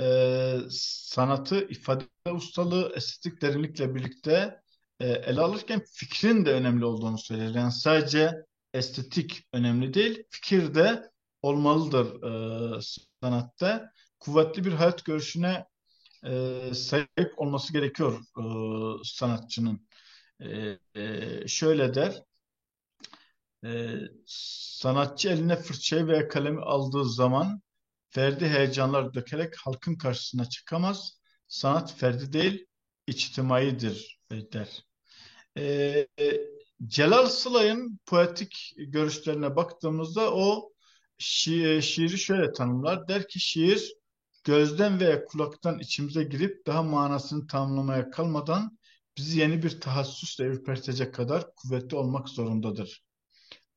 e, 0.00 0.58
sanatı, 0.70 1.68
ifade 1.68 2.04
ustalığı, 2.32 2.92
estetik 2.96 3.42
derinlikle 3.42 3.94
birlikte 3.94 4.60
e, 5.00 5.08
ele 5.08 5.40
alırken 5.40 5.82
fikrin 5.92 6.46
de 6.46 6.52
önemli 6.52 6.84
olduğunu 6.84 7.18
söyler. 7.18 7.54
Yani 7.54 7.72
sadece 7.72 8.34
estetik 8.74 9.46
önemli 9.52 9.94
değil, 9.94 10.24
fikir 10.30 10.74
de 10.74 11.10
olmalıdır 11.42 12.22
e, 12.78 12.80
sanatta. 13.22 13.92
Kuvvetli 14.20 14.64
bir 14.64 14.72
hayat 14.72 15.04
görüşüne 15.04 15.66
e, 16.24 16.74
sahip 16.74 17.32
olması 17.36 17.72
gerekiyor 17.72 18.20
e, 18.38 18.44
sanatçının. 19.04 19.88
E, 20.40 20.78
e, 20.94 21.48
şöyle 21.48 21.94
der, 21.94 22.22
e, 23.64 23.94
sanatçı 24.26 25.28
eline 25.28 25.56
fırçayı 25.56 26.06
veya 26.06 26.28
kalemi 26.28 26.60
aldığı 26.60 27.04
zaman 27.04 27.62
ferdi 28.10 28.46
heyecanlar 28.48 29.14
dökerek 29.14 29.54
halkın 29.56 29.94
karşısına 29.94 30.48
çıkamaz. 30.48 31.18
Sanat 31.48 31.94
ferdi 31.96 32.32
değil, 32.32 32.66
içtimaidir 33.06 34.20
e, 34.30 34.52
der. 34.52 34.84
E, 35.58 36.06
Celal 36.86 37.26
Sılay'ın 37.26 37.98
poetik 38.06 38.74
görüşlerine 38.78 39.56
baktığımızda 39.56 40.34
o 40.34 40.72
şi 41.18 41.80
şiiri 41.82 42.18
şöyle 42.18 42.52
tanımlar. 42.52 43.08
Der 43.08 43.28
ki 43.28 43.40
şiir 43.40 43.94
gözden 44.48 45.00
veya 45.00 45.24
kulaktan 45.24 45.78
içimize 45.78 46.22
girip 46.22 46.66
daha 46.66 46.82
manasını 46.82 47.46
tamamlamaya 47.46 48.10
kalmadan 48.10 48.78
bizi 49.16 49.40
yeni 49.40 49.62
bir 49.62 49.80
tahassusla 49.80 50.44
ürpertecek 50.44 51.14
kadar 51.14 51.54
kuvvetli 51.54 51.96
olmak 51.96 52.28
zorundadır. 52.28 53.04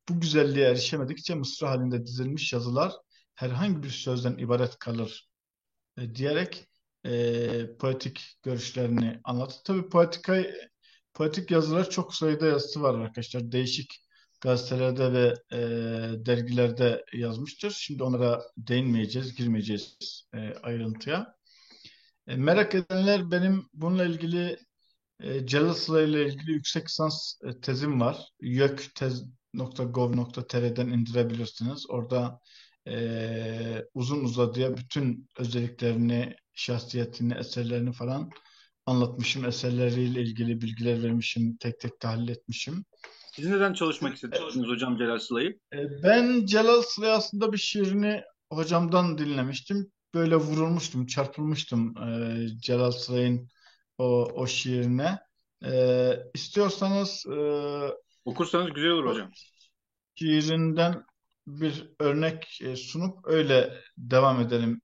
Bu 0.08 0.20
güzelliğe 0.20 0.68
erişemedikçe 0.68 1.34
mısra 1.34 1.70
halinde 1.70 2.06
dizilmiş 2.06 2.52
yazılar 2.52 2.92
herhangi 3.34 3.82
bir 3.82 3.90
sözden 3.90 4.38
ibaret 4.38 4.78
kalır 4.78 5.28
e, 5.98 6.14
diyerek 6.14 6.66
e, 7.06 7.76
poetik 7.76 8.36
görüşlerini 8.42 9.20
anlattı. 9.24 9.56
Tabii 9.64 9.88
poetika, 9.88 10.42
poetik 11.14 11.50
yazılar 11.50 11.90
çok 11.90 12.14
sayıda 12.14 12.46
yazısı 12.46 12.82
var 12.82 12.98
arkadaşlar. 12.98 13.52
Değişik 13.52 14.01
gazetelerde 14.42 15.12
ve 15.12 15.34
e, 15.52 15.58
dergilerde 16.26 17.04
yazmıştır. 17.12 17.70
Şimdi 17.70 18.02
onlara 18.02 18.42
değinmeyeceğiz, 18.56 19.34
girmeyeceğiz 19.34 19.96
e, 20.34 20.54
ayrıntıya. 20.62 21.34
E, 22.26 22.36
merak 22.36 22.74
edenler 22.74 23.30
benim 23.30 23.66
bununla 23.74 24.04
ilgili 24.04 24.58
e, 25.20 25.46
Celal 25.46 25.74
Sıla 25.74 26.02
ile 26.02 26.26
ilgili 26.26 26.52
yüksek 26.52 26.88
lisans 26.88 27.34
e, 27.44 27.60
tezim 27.60 28.00
var. 28.00 28.18
YÖKTEZ.gov.tr'den 28.40 30.88
indirebilirsiniz. 30.88 31.90
Orada 31.90 32.40
e, 32.88 33.84
uzun 33.94 34.24
uzadıya 34.24 34.76
bütün 34.76 35.28
özelliklerini, 35.38 36.36
şahsiyetini, 36.54 37.34
eserlerini 37.34 37.92
falan 37.92 38.30
anlatmışım. 38.86 39.44
Eserleriyle 39.44 40.22
ilgili 40.22 40.60
bilgiler 40.60 41.02
vermişim, 41.02 41.56
tek 41.56 41.80
tek 41.80 42.00
tahlil 42.00 42.28
etmişim. 42.28 42.84
Siz 43.32 43.46
neden 43.46 43.72
çalışmak 43.72 44.14
istediniz 44.14 44.68
hocam 44.68 44.98
Celal 44.98 45.18
Sıla'yı? 45.18 45.58
E, 45.72 46.02
ben 46.02 46.46
Celal 46.46 46.82
Sıla'yı 46.82 47.12
aslında 47.12 47.52
bir 47.52 47.58
şiirini 47.58 48.22
hocamdan 48.50 49.18
dinlemiştim. 49.18 49.92
Böyle 50.14 50.36
vurulmuştum, 50.36 51.06
çarpılmıştım 51.06 51.94
e, 51.96 52.46
Celal 52.58 52.90
Sıla'nın 52.90 53.48
o, 53.98 54.24
o 54.34 54.46
şiirine. 54.46 55.18
E, 55.64 56.12
istiyorsanız 56.34 57.26
okursanız 58.24 58.72
güzel 58.72 58.90
olur 58.90 59.06
hocam. 59.06 59.30
Şiirinden 60.14 61.04
bir 61.46 61.90
örnek 61.98 62.60
sunup 62.76 63.18
öyle 63.24 63.80
devam 63.96 64.40
edelim 64.40 64.80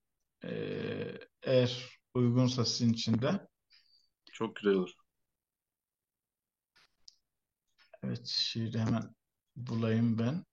eğer 1.42 1.86
uygunsa 2.14 2.64
sizin 2.64 2.92
için 2.92 3.22
de. 3.22 3.46
Çok 4.32 4.56
güzel 4.56 4.74
olur. 4.74 4.90
Evet 8.02 8.26
şiiri 8.26 8.78
hemen 8.78 9.14
bulayım 9.56 10.18
ben. 10.18 10.44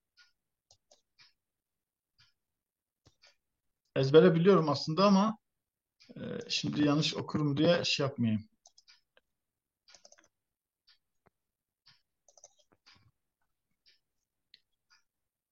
Ezbere 3.96 4.36
biliyorum 4.36 4.70
aslında 4.70 5.06
ama 5.06 5.38
e, 6.18 6.22
şimdi 6.50 6.86
yanlış 6.88 7.16
okurum 7.16 7.58
diye 7.58 7.84
şey 7.86 8.06
yapmayayım. 8.06 8.50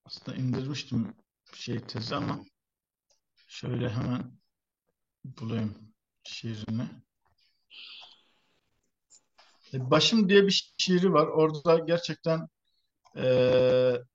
Aslında 0.06 0.38
indirmiştim 0.38 1.14
şey 1.54 1.80
tezi 1.80 2.16
ama 2.16 2.46
şöyle 3.48 3.90
hemen 3.90 4.40
bulayım 5.26 5.94
şiirini. 6.24 6.90
E, 9.74 9.92
Başım 9.92 10.30
diye 10.30 10.48
bir 10.48 10.74
şiiri 10.78 11.14
var. 11.14 11.28
Orada 11.28 11.80
gerçekten 11.80 12.48
e, 13.18 13.26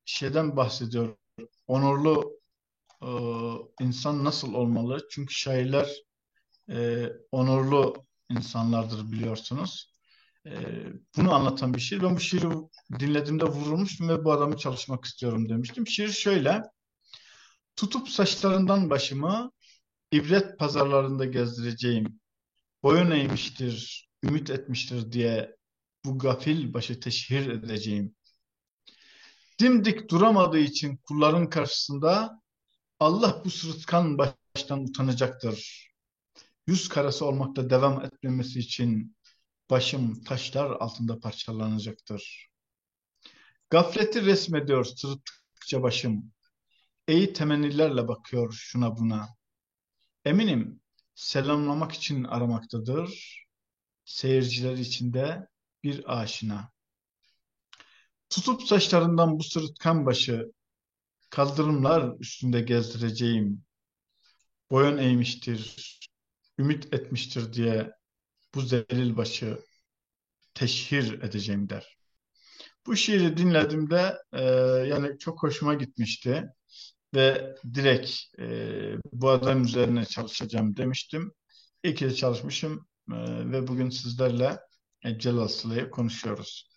şeyden 0.04 0.56
bahsediyor. 0.56 1.16
Onurlu 1.66 2.40
e, 3.02 3.08
insan 3.84 4.24
nasıl 4.24 4.54
olmalı? 4.54 5.08
Çünkü 5.10 5.34
şairler 5.34 5.88
e, 6.70 7.08
onurlu 7.32 7.94
insanlardır 8.30 9.12
biliyorsunuz. 9.12 9.92
E, 10.46 10.52
bunu 11.16 11.34
anlatan 11.34 11.74
bir 11.74 11.80
şiir. 11.80 12.02
Ben 12.02 12.16
bu 12.16 12.20
şiiri 12.20 12.48
dinlediğimde 13.00 13.44
vurulmuştum 13.44 14.08
ve 14.08 14.24
bu 14.24 14.32
adamı 14.32 14.56
çalışmak 14.56 15.04
istiyorum 15.04 15.48
demiştim. 15.48 15.86
Şiir 15.86 16.08
şöyle. 16.08 16.62
Tutup 17.76 18.08
saçlarından 18.08 18.90
başımı 18.90 19.50
ibret 20.12 20.58
pazarlarında 20.58 21.24
gezdireceğim. 21.24 22.20
Boyun 22.82 23.10
eğmiştir, 23.10 24.07
ümit 24.22 24.50
etmiştir 24.50 25.12
diye 25.12 25.56
bu 26.04 26.18
gafil 26.18 26.74
başı 26.74 27.00
teşhir 27.00 27.50
edeceğim. 27.50 28.14
Dimdik 29.60 30.10
duramadığı 30.10 30.58
için 30.58 30.96
kulların 30.96 31.50
karşısında 31.50 32.42
Allah 33.00 33.42
bu 33.44 33.50
sırıtkan 33.50 34.18
baştan 34.18 34.84
utanacaktır. 34.84 35.88
Yüz 36.66 36.88
karası 36.88 37.24
olmakta 37.26 37.70
devam 37.70 38.04
etmemesi 38.04 38.58
için 38.58 39.16
başım 39.70 40.22
taşlar 40.24 40.70
altında 40.70 41.20
parçalanacaktır. 41.20 42.48
Gafleti 43.70 44.24
resmediyor 44.24 44.84
sırıttıkça 44.84 45.82
başım. 45.82 46.32
Eği 47.08 47.32
temennilerle 47.32 48.08
bakıyor 48.08 48.52
şuna 48.52 48.96
buna. 48.96 49.28
Eminim 50.24 50.80
selamlamak 51.14 51.92
için 51.92 52.24
aramaktadır. 52.24 53.38
Seyirciler 54.08 54.72
içinde 54.72 55.48
bir 55.82 56.20
aşina. 56.20 56.70
Tutup 58.30 58.62
saçlarından 58.62 59.38
bu 59.38 59.42
sırıtkan 59.42 60.06
başı 60.06 60.52
kaldırımlar 61.30 62.18
üstünde 62.20 62.60
gezdireceğim. 62.60 63.64
Boyun 64.70 64.98
eğmiştir, 64.98 65.76
ümit 66.58 66.94
etmiştir 66.94 67.52
diye 67.52 67.92
bu 68.54 68.60
zelil 68.60 69.16
başı 69.16 69.58
teşhir 70.54 71.22
edeceğim 71.22 71.68
der. 71.68 71.98
Bu 72.86 72.96
şiiri 72.96 73.36
dinlediğimde 73.36 74.18
e, 74.32 74.42
yani 74.88 75.18
çok 75.18 75.42
hoşuma 75.42 75.74
gitmişti 75.74 76.44
ve 77.14 77.54
direkt 77.74 78.10
e, 78.38 78.46
bu 79.12 79.30
adam 79.30 79.62
üzerine 79.62 80.04
çalışacağım 80.04 80.76
demiştim. 80.76 81.32
İyi 81.84 81.94
ki 81.94 82.04
de 82.04 82.14
çalışmışım 82.14 82.87
ve 83.52 83.68
bugün 83.68 83.90
sizlerle 83.90 84.60
e, 85.04 85.18
Celal 85.18 85.48
Sıla'yı 85.48 85.90
konuşuyoruz. 85.90 86.70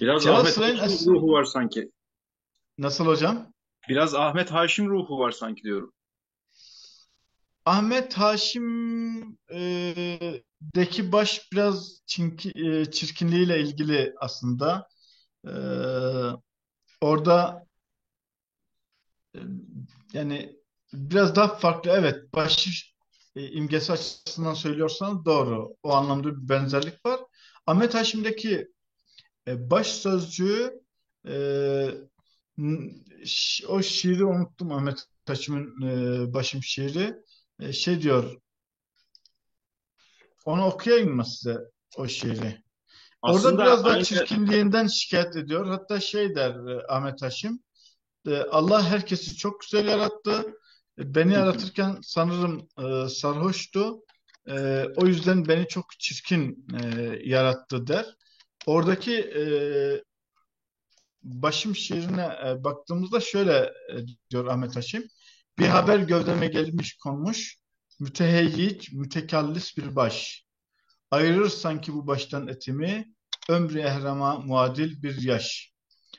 Biraz 0.00 0.22
Celal 0.22 0.40
Ahmet 0.40 0.54
Sıla'nın 0.54 0.76
Haşim 0.76 1.14
ruhu 1.14 1.32
var 1.32 1.44
sanki. 1.44 1.90
Nasıl 2.78 3.06
hocam? 3.06 3.52
Biraz 3.88 4.14
Ahmet 4.14 4.50
Haşim 4.50 4.88
ruhu 4.90 5.18
var 5.18 5.30
sanki 5.30 5.62
diyorum. 5.62 5.92
Ahmet 7.64 8.14
Haşim 8.14 9.38
e, 9.52 10.42
baş 11.12 11.52
biraz 11.52 12.00
çinki, 12.06 12.52
e, 12.54 12.90
çirkinliğiyle 12.90 13.60
ilgili 13.60 14.14
aslında. 14.20 14.88
E, 15.46 15.52
orada 17.00 17.66
e, 19.34 19.38
yani 20.12 20.56
biraz 20.92 21.36
daha 21.36 21.56
farklı. 21.56 21.90
Evet, 21.90 22.34
baş 22.34 22.95
e, 23.36 23.50
imgesi 23.50 23.92
açısından 23.92 24.54
söylüyorsanız 24.54 25.24
doğru. 25.24 25.76
O 25.82 25.92
anlamda 25.92 26.28
bir 26.28 26.48
benzerlik 26.48 27.06
var. 27.06 27.20
Ahmet 27.66 27.94
Haşim'deki 27.94 28.68
e, 29.48 29.70
baş 29.70 29.86
sözcüğü 29.86 30.80
e, 31.28 31.34
o 33.68 33.82
şiiri 33.82 34.24
unuttum 34.24 34.72
Ahmet 34.72 35.04
Haşim'in 35.26 35.82
e, 35.82 36.34
başım 36.34 36.62
şiiri. 36.62 37.14
E, 37.60 37.72
şey 37.72 38.02
diyor 38.02 38.36
onu 40.44 40.64
okuyayım 40.64 41.16
mı 41.16 41.24
size 41.24 41.58
o 41.96 42.08
şiiri? 42.08 42.62
Orada 43.22 43.38
Aslında 43.38 43.62
biraz 43.62 43.84
daha 43.84 43.92
aynı... 43.92 44.04
çirkinliğinden 44.04 44.86
şikayet 44.86 45.36
ediyor. 45.36 45.66
Hatta 45.66 46.00
şey 46.00 46.34
der 46.34 46.56
Ahmet 46.88 47.22
Haşim, 47.22 47.60
Allah 48.50 48.90
herkesi 48.90 49.36
çok 49.36 49.60
güzel 49.60 49.86
yarattı. 49.86 50.56
E, 50.98 51.14
beni 51.14 51.32
yaratırken 51.32 51.98
sanırım 52.02 52.68
sarhoştu. 53.08 54.04
O 54.96 55.06
yüzden 55.06 55.48
beni 55.48 55.68
çok 55.68 55.86
çirkin 55.98 56.66
yarattı 57.24 57.86
der. 57.86 58.06
Oradaki 58.66 59.32
başım 61.22 61.76
şiirine 61.76 62.28
baktığımızda 62.64 63.20
şöyle 63.20 63.72
diyor 64.30 64.46
Ahmet 64.46 64.76
Haşim. 64.76 65.08
Bir 65.58 65.66
haber 65.66 65.98
gövdeme 65.98 66.46
gelmiş 66.46 66.96
konmuş, 66.96 67.56
müteheyyit, 68.00 68.92
mütekallis 68.92 69.76
bir 69.76 69.96
baş. 69.96 70.44
Ayırır 71.10 71.48
sanki 71.48 71.92
bu 71.92 72.06
baştan 72.06 72.48
etimi, 72.48 73.14
ömrü 73.48 73.80
ehrama 73.80 74.38
muadil 74.38 75.02
bir 75.02 75.22
yaş. 75.22 75.72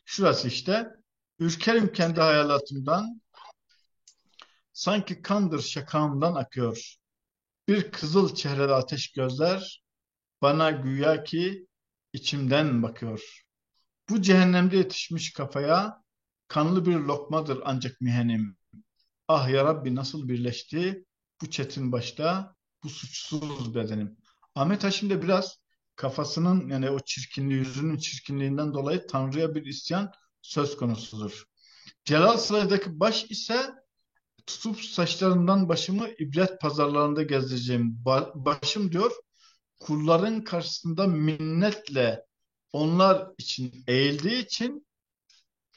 Şurası 0.05 0.47
işte. 0.47 0.87
Ürkerim 1.39 1.93
kendi 1.93 2.21
hayalatımdan, 2.21 3.21
sanki 4.77 5.21
kandır 5.21 5.61
şakağımdan 5.61 6.35
akıyor. 6.35 6.95
Bir 7.67 7.91
kızıl 7.91 8.35
çehreli 8.35 8.73
ateş 8.73 9.11
gözler, 9.11 9.83
bana 10.41 10.71
güya 10.71 11.23
ki 11.23 11.67
içimden 12.13 12.83
bakıyor. 12.83 13.43
Bu 14.09 14.21
cehennemde 14.21 14.77
yetişmiş 14.77 15.33
kafaya, 15.33 16.03
kanlı 16.47 16.85
bir 16.85 16.95
lokmadır 16.95 17.61
ancak 17.65 18.01
mihenim. 18.01 18.57
Ah 19.27 19.49
ya 19.49 19.65
Rabbi 19.65 19.95
nasıl 19.95 20.27
birleşti 20.27 21.05
bu 21.41 21.49
çetin 21.49 21.91
başta, 21.91 22.55
bu 22.83 22.89
suçsuz 22.89 23.75
bedenim. 23.75 24.17
Ahmet 24.55 24.83
Haşim 24.83 25.09
de 25.09 25.21
biraz 25.21 25.57
kafasının 25.95 26.69
yani 26.69 26.89
o 26.89 26.99
çirkinliği, 26.99 27.59
yüzünün 27.59 27.97
çirkinliğinden 27.97 28.73
dolayı 28.73 29.07
Tanrı'ya 29.07 29.55
bir 29.55 29.65
isyan 29.65 30.11
söz 30.41 30.77
konusudur. 30.77 31.43
Celal 32.05 32.37
Saray'daki 32.37 32.99
baş 32.99 33.23
ise 33.23 33.76
tutup 34.47 34.81
saçlarından 34.81 35.69
başımı 35.69 36.07
ibret 36.19 36.61
pazarlarında 36.61 37.23
gezdireceğim. 37.23 38.05
Ba 38.05 38.31
başım 38.35 38.91
diyor 38.91 39.11
kulların 39.79 40.43
karşısında 40.43 41.07
minnetle 41.07 42.25
onlar 42.73 43.27
için 43.37 43.83
eğildiği 43.87 44.45
için 44.45 44.87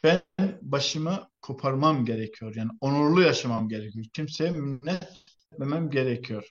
ben 0.04 0.20
başımı 0.62 1.30
koparmam 1.42 2.04
gerekiyor. 2.04 2.54
Yani 2.56 2.70
onurlu 2.80 3.22
yaşamam 3.22 3.68
gerekiyor. 3.68 4.06
Kimseye 4.12 4.50
minnet 4.50 5.08
etmemem 5.52 5.90
gerekiyor. 5.90 6.50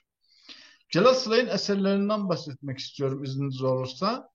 Celal 0.90 1.14
Sılay'ın 1.14 1.46
eserlerinden 1.46 2.28
bahsetmek 2.28 2.78
istiyorum 2.78 3.24
izniniz 3.24 3.62
olursa. 3.62 4.30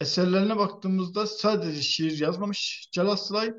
Eserlerine 0.00 0.56
baktığımızda 0.56 1.26
sadece 1.26 1.82
şiir 1.82 2.18
yazmamış 2.18 2.88
Celal 2.92 3.16
Sılay, 3.16 3.54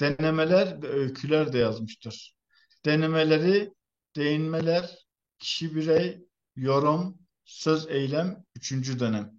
denemeler 0.00 0.82
ve 0.82 0.88
öyküler 0.88 1.52
de 1.52 1.58
yazmıştır. 1.58 2.34
Denemeleri, 2.84 3.72
değinmeler, 4.16 4.98
kişi 5.38 5.74
birey, 5.74 6.26
yorum, 6.56 7.18
söz 7.44 7.88
eylem, 7.88 8.44
üçüncü 8.56 9.00
dönem. 9.00 9.32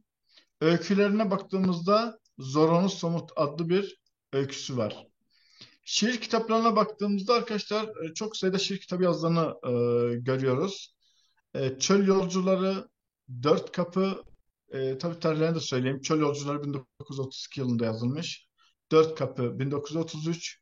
Öykülerine 0.62 1.32
baktığımızda 1.32 2.20
Zoronu 2.38 2.90
Somut 2.90 3.32
adlı 3.36 3.70
bir 3.70 3.98
öyküsü 4.34 4.78
var. 4.78 5.08
Şiir 5.86 6.22
kitaplarına 6.22 6.76
baktığımızda 6.76 7.34
arkadaşlar 7.34 7.84
e, 7.84 8.14
çok 8.14 8.38
sayıda 8.38 8.58
şiir 8.58 8.80
kitabı 8.80 9.04
yazdığını 9.04 9.56
e, 9.64 9.72
görüyoruz. 10.20 10.96
E, 11.54 11.80
Çöl 11.80 12.08
Yolcuları, 12.08 12.88
Dört 13.44 13.72
Kapı, 13.72 14.24
e, 14.72 14.98
tabii 14.98 15.20
tarihlerini 15.20 15.56
de 15.56 15.60
söyleyeyim. 15.60 16.02
Çöl 16.02 16.20
Yolcuları 16.20 16.64
1932 16.64 17.60
yılında 17.60 17.86
yazılmış. 17.86 18.48
Dört 18.92 19.16
Kapı 19.16 19.60
1933, 19.60 20.60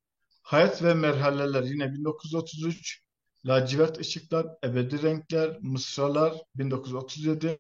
Hayat 0.52 0.84
ve 0.84 0.94
Merhaleler 0.94 1.64
yine 1.64 1.94
1933, 1.94 3.02
Lacivert 3.46 4.00
Işıklar, 4.00 4.48
Ebedi 4.64 5.02
Renkler, 5.02 5.58
Mısralar 5.62 6.34
1937, 6.56 7.60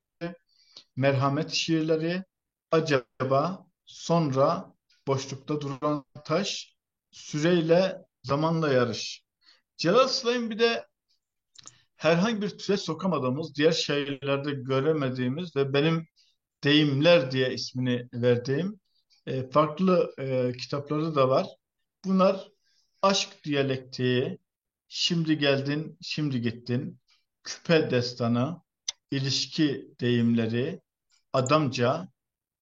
Merhamet 0.95 1.49
Şiirleri, 1.49 2.23
Acaba, 2.71 3.65
Sonra, 3.85 4.73
Boşlukta 5.07 5.61
Duran 5.61 6.05
Taş, 6.25 6.75
Süreyle 7.11 7.97
Zamanla 8.23 8.73
Yarış. 8.73 9.23
Celal 9.77 10.07
Slay'ın 10.07 10.49
bir 10.49 10.59
de 10.59 10.85
herhangi 11.95 12.41
bir 12.41 12.49
türe 12.49 12.77
sokamadığımız, 12.77 13.55
diğer 13.55 13.71
şehirlerde 13.71 14.51
göremediğimiz 14.51 15.55
ve 15.55 15.73
benim 15.73 16.07
deyimler 16.63 17.31
diye 17.31 17.53
ismini 17.53 18.09
verdiğim 18.13 18.79
e, 19.25 19.49
farklı 19.49 20.13
e, 20.19 20.51
kitapları 20.51 21.15
da 21.15 21.29
var. 21.29 21.47
Bunlar 22.05 22.51
aşk 23.01 23.43
diyalektiği, 23.43 24.37
şimdi 24.87 25.37
geldin, 25.37 25.97
şimdi 26.01 26.41
gittin, 26.41 26.99
küpe 27.43 27.91
destanı, 27.91 28.61
ilişki 29.11 29.95
deyimleri, 29.99 30.81
adamca, 31.33 32.07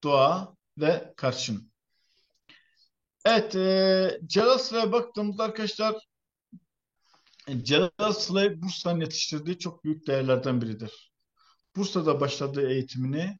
doğa 0.03 0.55
ve 0.77 1.13
karşın. 1.17 1.71
Evet, 3.25 3.55
e, 3.55 4.19
Celal 4.25 4.57
Sıra'ya 4.57 4.91
baktığımızda 4.91 5.43
arkadaşlar 5.43 5.95
Celal 7.63 8.13
Sıla'yı 8.13 8.61
Bursa'nın 8.61 9.01
yetiştirdiği 9.01 9.59
çok 9.59 9.83
büyük 9.83 10.07
değerlerden 10.07 10.61
biridir. 10.61 11.11
Bursa'da 11.75 12.21
başladığı 12.21 12.69
eğitimini 12.69 13.39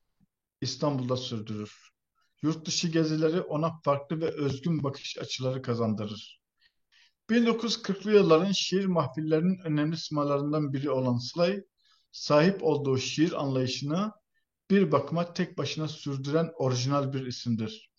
İstanbul'da 0.62 1.18
sürdürür. 1.18 1.90
Yurt 2.42 2.68
dışı 2.68 2.88
gezileri 2.88 3.42
ona 3.42 3.80
farklı 3.84 4.22
ve 4.22 4.32
özgün 4.32 4.84
bakış 4.84 5.18
açıları 5.18 5.62
kazandırır. 5.62 6.39
1940'lı 7.30 8.12
yılların 8.12 8.52
şiir 8.52 8.86
mahfillerinin 8.86 9.60
önemli 9.60 9.98
simalarından 9.98 10.74
biri 10.74 10.90
olan 10.90 11.18
Sılay, 11.18 11.64
sahip 12.12 12.64
olduğu 12.64 12.98
şiir 12.98 13.42
anlayışını 13.42 14.12
bir 14.72 14.92
bakıma 14.92 15.34
tek 15.34 15.58
başına 15.58 15.88
sürdüren 15.88 16.52
orijinal 16.56 17.14
bir 17.14 17.26
isimdir. 17.26 17.90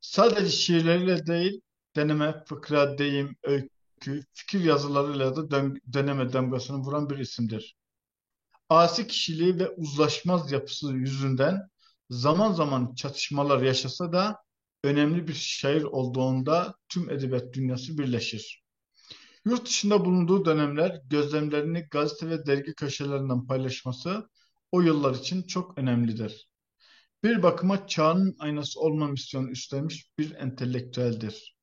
Sadece 0.00 0.50
şiirleriyle 0.50 1.26
değil, 1.26 1.60
deneme, 1.96 2.44
fıkra, 2.46 2.98
deyim, 2.98 3.36
öykü, 3.42 4.24
fikir 4.32 4.60
yazılarıyla 4.60 5.36
da 5.36 5.50
dön 5.50 5.80
döneme 5.92 6.32
damgasını 6.32 6.78
vuran 6.78 7.10
bir 7.10 7.18
isimdir. 7.18 7.76
Asi 8.68 9.06
kişiliği 9.06 9.58
ve 9.58 9.68
uzlaşmaz 9.68 10.52
yapısı 10.52 10.92
yüzünden 10.92 11.60
zaman 12.10 12.52
zaman 12.52 12.94
çatışmalar 12.94 13.62
yaşasa 13.62 14.12
da 14.12 14.36
önemli 14.84 15.28
bir 15.28 15.34
şair 15.34 15.82
olduğunda 15.82 16.74
tüm 16.88 17.10
edebiyat 17.10 17.52
dünyası 17.52 17.98
birleşir. 17.98 18.62
Yurt 19.44 19.66
dışında 19.66 20.04
bulunduğu 20.04 20.44
dönemler 20.44 21.00
gözlemlerini 21.06 21.86
gazete 21.90 22.30
ve 22.30 22.46
dergi 22.46 22.74
köşelerinden 22.74 23.46
paylaşması 23.46 24.28
o 24.72 24.80
yıllar 24.80 25.14
için 25.14 25.42
çok 25.42 25.78
önemlidir. 25.78 26.48
Bir 27.24 27.42
bakıma 27.42 27.86
çağının 27.86 28.36
aynası 28.38 28.80
olma 28.80 29.08
misyonu 29.08 29.50
üstlenmiş 29.50 30.10
bir 30.18 30.34
entelektüeldir. 30.34 31.56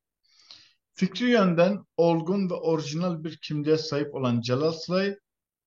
Fikri 0.93 1.29
yönden 1.29 1.85
olgun 1.97 2.49
ve 2.49 2.53
orijinal 2.53 3.23
bir 3.23 3.37
kimliğe 3.37 3.77
sahip 3.77 4.15
olan 4.15 4.41
Celal 4.41 4.71
Sılay, 4.71 5.15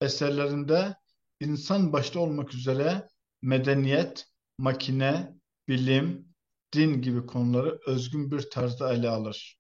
eserlerinde 0.01 0.95
insan 1.41 1.93
başta 1.93 2.21
olmak 2.21 2.55
üzere 2.55 3.09
medeniyet, 3.43 4.27
makine, 4.59 5.35
bilim, 5.69 6.32
din 6.73 7.03
gibi 7.03 7.27
konuları 7.27 7.79
özgün 7.87 8.31
bir 8.31 8.51
tarzda 8.51 8.93
ele 8.93 9.09
alır. 9.09 9.59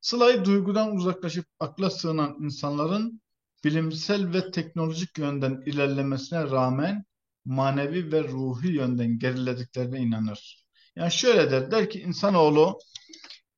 Sılay 0.00 0.44
duygudan 0.44 0.96
uzaklaşıp 0.96 1.46
akla 1.60 1.90
sığınan 1.90 2.36
insanların 2.40 3.20
bilimsel 3.64 4.32
ve 4.32 4.50
teknolojik 4.50 5.18
yönden 5.18 5.62
ilerlemesine 5.66 6.42
rağmen 6.42 7.04
manevi 7.44 8.12
ve 8.12 8.22
ruhi 8.28 8.68
yönden 8.68 9.18
gerilediklerine 9.18 9.98
inanır. 9.98 10.66
Yani 10.96 11.12
şöyle 11.12 11.50
der, 11.50 11.70
der 11.70 11.90
ki 11.90 12.00
insanoğlu 12.00 12.78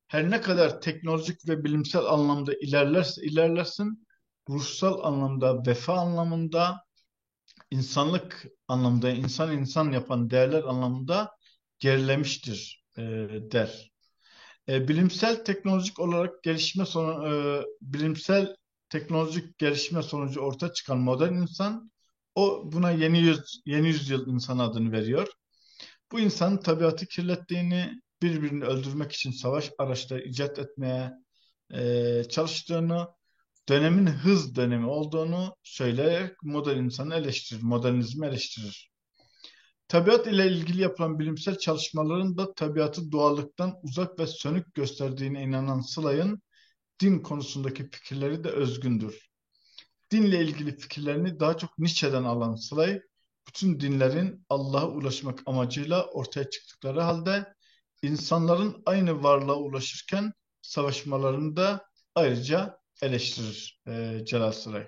her 0.09 0.31
ne 0.31 0.41
kadar 0.41 0.81
teknolojik 0.81 1.49
ve 1.49 1.65
bilimsel 1.65 2.05
anlamda 2.05 2.55
ilerlerse 2.55 3.23
ilerlesin, 3.23 4.07
ruhsal 4.49 5.05
anlamda, 5.05 5.67
vefa 5.67 5.95
anlamında, 5.95 6.85
insanlık 7.71 8.47
anlamda, 8.69 9.11
insan 9.11 9.53
insan 9.53 9.93
yapan 9.93 10.31
değerler 10.31 10.63
anlamında 10.63 11.31
gerilemiştir 11.81 12.85
e, 12.99 13.03
der. 13.53 13.91
E, 14.69 14.89
bilimsel 14.89 15.45
teknolojik 15.45 16.01
olarak 16.01 16.43
gelişme 16.43 16.87
sonu, 16.87 17.29
e, 17.29 17.33
bilimsel 17.83 18.57
teknolojik 18.91 19.59
gelişme 19.59 20.03
sonucu 20.03 20.41
ortaya 20.41 20.73
çıkan 20.73 20.99
modern 20.99 21.35
insan 21.35 21.91
o 22.35 22.73
buna 22.73 22.91
yeni 22.91 23.19
yüz, 23.19 23.61
yeni 23.67 23.89
yüzyıl 23.89 24.27
insan 24.27 24.59
adını 24.59 24.93
veriyor. 24.93 25.29
Bu 26.13 26.21
insanın 26.21 26.57
tabiatı 26.57 27.07
kirlettiğini, 27.07 27.93
birbirini 28.23 28.65
öldürmek 28.65 29.13
için 29.13 29.31
savaş 29.31 29.71
araçları 29.79 30.23
icat 30.23 30.59
etmeye 30.59 31.13
e, 31.75 32.23
çalıştığını, 32.31 33.09
dönemin 33.69 34.07
hız 34.07 34.57
dönemi 34.57 34.87
olduğunu 34.87 35.57
söyleyerek 35.63 36.43
modern 36.43 36.79
insanı 36.79 37.15
eleştirir, 37.15 37.63
modernizmi 37.63 38.27
eleştirir. 38.27 38.88
Tabiat 39.89 40.27
ile 40.27 40.47
ilgili 40.47 40.83
yapılan 40.83 41.19
bilimsel 41.19 41.59
çalışmaların 41.59 42.39
da 42.39 42.55
tabiatı 42.55 43.13
doğallıktan 43.13 43.75
uzak 43.83 44.19
ve 44.19 44.27
sönük 44.27 44.75
gösterdiğine 44.75 45.43
inanan 45.43 45.81
Sıla'nın 45.81 46.43
din 47.01 47.19
konusundaki 47.19 47.91
fikirleri 47.91 48.45
de 48.45 48.49
özgündür. 48.49 49.29
Dinle 50.11 50.45
ilgili 50.45 50.77
fikirlerini 50.77 51.41
daha 51.41 51.57
çok 51.57 51.79
Nietzsche'den 51.79 52.25
alan 52.25 52.55
Sılay, 52.55 53.01
bütün 53.49 53.81
dinlerin 53.81 54.47
Allah'a 54.49 54.89
ulaşmak 54.89 55.43
amacıyla 55.47 56.07
ortaya 56.07 56.51
çıktıkları 56.51 57.01
halde 57.01 57.55
insanların 58.03 58.83
aynı 58.87 59.23
varlığa 59.23 59.57
ulaşırken 59.57 60.33
savaşmalarını 60.63 61.57
da 61.57 61.85
ayrıca 62.15 62.79
eleştirir 63.03 63.81
e, 63.89 64.25
Celal 64.25 64.53
Sıray. 64.53 64.87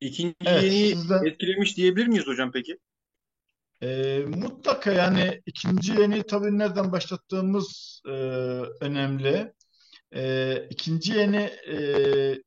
İkinci 0.00 0.36
evet, 0.44 0.64
yeni 0.64 0.88
sizden... 0.88 1.24
etkilemiş 1.24 1.76
diyebilir 1.76 2.06
miyiz 2.06 2.26
hocam 2.26 2.52
peki? 2.52 2.78
E, 3.82 4.18
mutlaka 4.26 4.92
yani 4.92 5.42
ikinci 5.46 5.92
yeni 6.00 6.22
tabii 6.22 6.58
nereden 6.58 6.92
başlattığımız 6.92 8.02
e, 8.06 8.10
önemli. 8.80 9.52
E, 10.14 10.54
ikinci 10.70 11.12
yeni 11.12 11.42
e, 11.68 11.76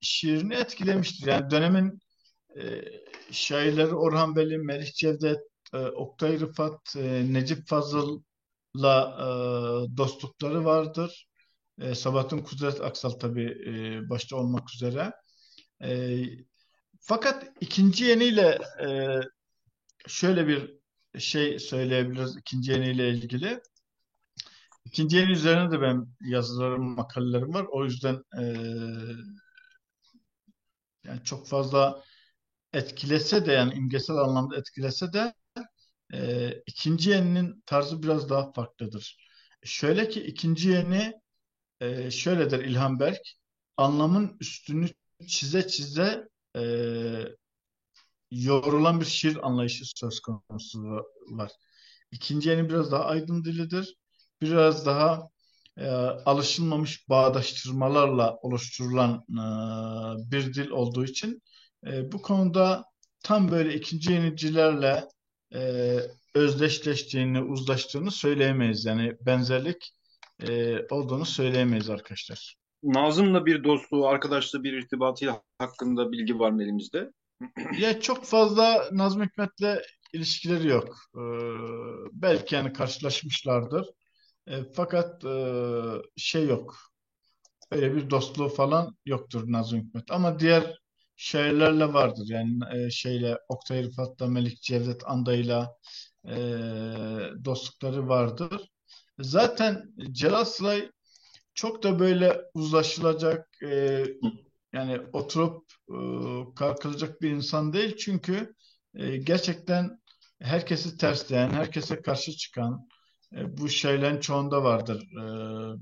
şiirini 0.01 0.55
etkilemiştir. 0.55 1.27
Yani 1.27 1.49
dönemin 1.51 1.99
e, 2.59 2.83
şairleri 3.31 3.95
Orhan 3.95 4.35
Veli, 4.35 4.57
Melih 4.57 4.93
Cevdet, 4.93 5.39
e, 5.73 5.77
Oktay 5.77 6.39
Rıfat, 6.39 6.95
e, 6.97 7.33
Necip 7.33 7.67
Fazıl'la 7.67 9.17
e, 9.19 9.27
dostlukları 9.97 10.65
vardır. 10.65 11.27
E, 11.81 11.95
Sabahattin 11.95 12.39
Kudret 12.39 12.81
Aksal 12.81 13.09
tabii 13.09 13.57
e, 13.67 14.09
başta 14.09 14.35
olmak 14.35 14.73
üzere. 14.75 15.11
E, 15.83 16.19
fakat 16.99 17.51
ikinci 17.61 18.05
yeniyle 18.05 18.59
e, 18.83 19.19
şöyle 20.07 20.47
bir 20.47 20.84
şey 21.19 21.59
söyleyebiliriz 21.59 22.37
ikinci 22.37 22.71
yeniyle 22.71 23.09
ilgili. 23.09 23.61
İkinci 24.85 25.17
yeni 25.17 25.31
üzerine 25.31 25.71
de 25.71 25.81
ben 25.81 26.07
yazılarım, 26.21 26.95
makalelerim 26.95 27.53
var. 27.53 27.65
O 27.71 27.85
yüzden 27.85 28.23
e, 28.39 28.43
yani 31.03 31.23
çok 31.23 31.47
fazla 31.47 32.03
etkilese 32.73 33.45
de 33.45 33.51
yani 33.51 33.73
imgesel 33.73 34.15
anlamda 34.15 34.57
etkilese 34.57 35.13
de 35.13 35.33
e, 36.13 36.51
ikinci 36.67 37.09
yeninin 37.09 37.63
tarzı 37.65 38.03
biraz 38.03 38.29
daha 38.29 38.51
farklıdır. 38.51 39.17
Şöyle 39.63 40.09
ki 40.09 40.23
ikinci 40.23 40.69
yeni 40.69 41.13
e, 41.81 42.11
şöyle 42.11 42.51
der 42.51 42.59
İlhan 42.59 42.99
Berk 42.99 43.21
anlamın 43.77 44.37
üstünü 44.39 44.89
çize 45.27 45.67
çize 45.67 46.27
e, 46.55 46.61
yorulan 48.43 48.99
bir 48.99 49.05
şiir 49.05 49.47
anlayışı 49.47 49.85
söz 49.95 50.19
konusu 50.19 50.79
var. 51.27 51.51
İkinci 52.11 52.49
yeni 52.49 52.69
biraz 52.69 52.91
daha 52.91 53.05
aydın 53.05 53.43
dilidir. 53.43 53.95
Biraz 54.41 54.85
daha 54.85 55.29
e, 55.77 55.87
alışılmamış 56.25 57.09
bağdaştırmalarla 57.09 58.37
oluşturulan 58.41 59.25
e, 59.29 59.45
bir 60.31 60.53
dil 60.53 60.69
olduğu 60.69 61.05
için 61.05 61.41
e, 61.87 62.11
bu 62.11 62.21
konuda 62.21 62.83
tam 63.23 63.51
böyle 63.51 63.73
ikinci 63.73 64.11
yenicilerle 64.11 65.07
e, 65.53 65.99
özdeşleştiğini, 66.35 67.41
uzlaştığını 67.41 68.11
söyleyemeyiz. 68.11 68.85
Yani 68.85 69.17
benzerlik 69.21 69.91
e, 70.39 70.79
olduğunu 70.89 71.25
söyleyemeyiz 71.25 71.89
arkadaşlar. 71.89 72.55
Nazım'la 72.83 73.45
bir 73.45 73.63
dostluğu, 73.63 74.07
arkadaşlığı, 74.07 74.63
bir 74.63 74.73
irtibatıyla 74.73 75.41
hakkında 75.59 76.11
bilgi 76.11 76.39
var 76.39 76.51
mı 76.51 76.63
elimizde? 76.63 77.11
Ya 77.79 78.01
çok 78.01 78.25
fazla 78.25 78.89
Nazım 78.91 79.23
Hikmet'le 79.23 79.81
ilişkileri 80.13 80.67
yok. 80.67 80.95
Ee, 81.17 81.19
belki 82.13 82.55
yani 82.55 82.73
karşılaşmışlardır. 82.73 83.85
E, 84.47 84.63
fakat 84.75 85.25
e, 85.25 85.31
şey 86.17 86.47
yok. 86.47 86.77
Öyle 87.71 87.95
bir 87.95 88.09
dostluğu 88.09 88.49
falan 88.49 88.97
yoktur 89.05 89.43
Nazım 89.51 89.79
Hikmet. 89.81 90.11
Ama 90.11 90.39
diğer 90.39 90.79
şairlerle 91.15 91.93
vardır. 91.93 92.25
Yani 92.29 92.59
e, 92.75 92.89
şeyle 92.91 93.37
Oktay 93.49 93.83
Rıfat'la, 93.83 94.27
Melik 94.27 94.61
Cevdet 94.63 95.01
Anda'yla 95.07 95.77
e, 96.29 96.35
dostlukları 97.45 98.07
vardır. 98.07 98.69
Zaten 99.19 99.83
Celal 100.11 100.45
Sılay 100.45 100.91
çok 101.55 101.83
da 101.83 101.99
böyle 101.99 102.41
uzlaşılacak 102.53 103.49
e, 103.63 104.05
yani 104.75 105.01
oturup 105.13 105.63
e, 105.89 105.97
kalkılacak 106.55 107.21
bir 107.21 107.29
insan 107.29 107.73
değil. 107.73 107.97
Çünkü 107.97 108.55
e, 108.95 109.17
gerçekten 109.17 109.99
herkesi 110.41 110.97
tersleyen, 110.97 111.49
herkese 111.49 112.01
karşı 112.01 112.31
çıkan 112.31 112.87
e, 113.35 113.57
bu 113.57 113.69
şeylerin 113.69 114.19
çoğunda 114.19 114.63
vardır 114.63 115.01
e, 115.01 115.21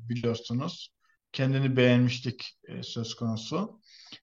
biliyorsunuz. 0.10 0.94
Kendini 1.32 1.78
beğenmişlik 1.78 2.58
e, 2.68 2.84
söz 2.84 3.16
konusu. 3.16 3.80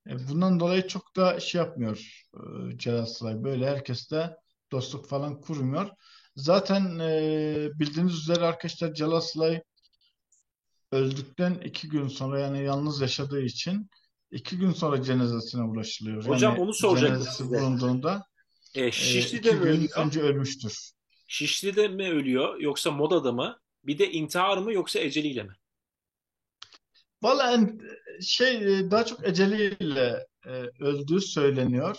E, 0.08 0.28
bundan 0.28 0.60
dolayı 0.60 0.86
çok 0.86 1.16
da 1.16 1.40
şey 1.40 1.58
yapmıyor 1.60 2.26
e, 2.34 2.78
Celal 2.78 3.06
Sılay. 3.06 3.44
Böyle 3.44 3.66
herkesle 3.70 4.36
dostluk 4.72 5.08
falan 5.08 5.40
kurmuyor. 5.40 5.90
Zaten 6.36 6.98
e, 6.98 7.68
bildiğiniz 7.74 8.14
üzere 8.14 8.44
arkadaşlar 8.44 8.94
Celal 8.94 9.20
Sılay 9.20 9.62
öldükten 10.92 11.54
iki 11.54 11.88
gün 11.88 12.08
sonra 12.08 12.40
yani 12.40 12.64
yalnız 12.64 13.00
yaşadığı 13.00 13.42
için 13.42 13.90
iki 14.30 14.58
gün 14.58 14.70
sonra 14.72 15.02
cenazesine 15.02 15.62
ulaşılıyor. 15.62 16.26
Hocam 16.26 16.52
yani 16.52 16.62
onu 16.62 16.74
soracaktım 16.74 17.16
cenazesi 17.16 17.36
size. 17.36 17.56
bulunduğunda 17.56 18.24
E, 18.74 18.92
Şişli'de 18.92 19.52
iki 19.52 19.54
mi 19.54 19.60
gün 19.60 19.70
ölüyor? 19.70 19.90
önce 19.96 20.20
ölmüştür. 20.20 20.92
Şişli'de 21.26 21.88
mi 21.88 22.10
ölüyor 22.10 22.60
yoksa 22.60 22.90
modada 22.90 23.32
mı? 23.32 23.60
Bir 23.84 23.98
de 23.98 24.10
intihar 24.10 24.58
mı 24.58 24.72
yoksa 24.72 24.98
eceliyle 24.98 25.42
mi? 25.42 25.52
Valla 27.22 27.60
şey 28.20 28.78
e, 28.78 28.90
daha 28.90 29.04
çok 29.06 29.28
eceliyle 29.28 30.26
e, 30.46 30.50
öldüğü 30.80 31.20
söyleniyor. 31.20 31.96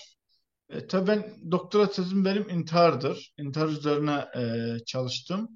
E, 0.70 0.88
tabii 0.88 1.08
ben 1.08 1.52
doktora 1.52 1.90
tezim 1.92 2.26
benim 2.26 2.50
intihardır. 2.50 3.34
İntihar 3.38 3.68
üzerine 3.68 4.26
e, 4.36 4.76
çalıştım. 4.86 5.50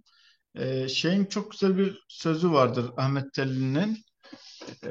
E, 0.56 0.88
şeyin 0.88 1.26
çok 1.26 1.52
güzel 1.52 1.78
bir 1.78 2.00
sözü 2.08 2.52
vardır 2.52 2.92
Ahmet 2.98 3.34
Telli'nin. 3.34 3.98
E, 4.84 4.90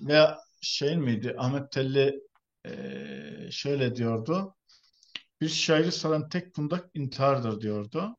veya 0.00 0.38
şey 0.60 0.96
miydi? 0.96 1.34
Ahmet 1.38 1.72
Telli 1.72 2.20
e, 2.66 3.50
şöyle 3.50 3.96
diyordu. 3.96 4.54
Bir 5.40 5.48
şairi 5.48 5.92
saran 5.92 6.28
tek 6.28 6.54
kundak 6.54 6.90
intihardır 6.94 7.60
diyordu. 7.60 8.16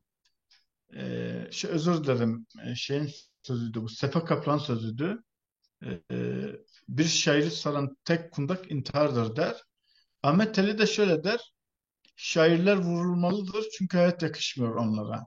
E, 0.96 1.48
şey, 1.50 1.70
özür 1.70 2.04
dilerim. 2.04 2.46
E, 2.66 2.74
şeyin 2.74 3.10
sözüydü 3.42 3.82
bu. 3.82 3.88
Sefa 3.88 4.24
Kaplan 4.24 4.58
sözüydü. 4.58 5.22
E, 5.84 6.00
e, 6.12 6.46
bir 6.88 7.04
şairi 7.04 7.50
saran 7.50 7.96
tek 8.04 8.32
kundak 8.32 8.70
intihardır 8.70 9.36
der. 9.36 9.62
Ahmet 10.22 10.54
Telli 10.54 10.78
de 10.78 10.86
şöyle 10.86 11.24
der. 11.24 11.52
Şairler 12.16 12.76
vurulmalıdır 12.76 13.66
çünkü 13.78 13.96
hayat 13.98 14.22
yakışmıyor 14.22 14.74
onlara. 14.74 15.24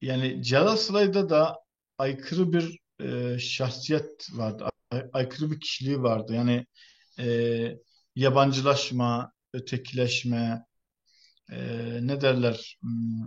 Yani 0.00 0.42
Celal 0.42 0.76
Sılay'da 0.76 1.28
da 1.30 1.58
aykırı 1.98 2.52
bir 2.52 2.78
e, 3.00 3.38
şahsiyet 3.38 4.28
vardı. 4.32 4.68
Ay- 4.90 5.10
aykırı 5.12 5.50
bir 5.50 5.60
kişiliği 5.60 6.02
vardı. 6.02 6.34
Yani 6.34 6.66
e, 7.18 7.26
yabancılaşma, 8.16 9.32
ötekileşme, 9.52 10.64
e, 11.52 11.56
ne 12.02 12.20
derler, 12.20 12.78
hmm, 12.82 13.26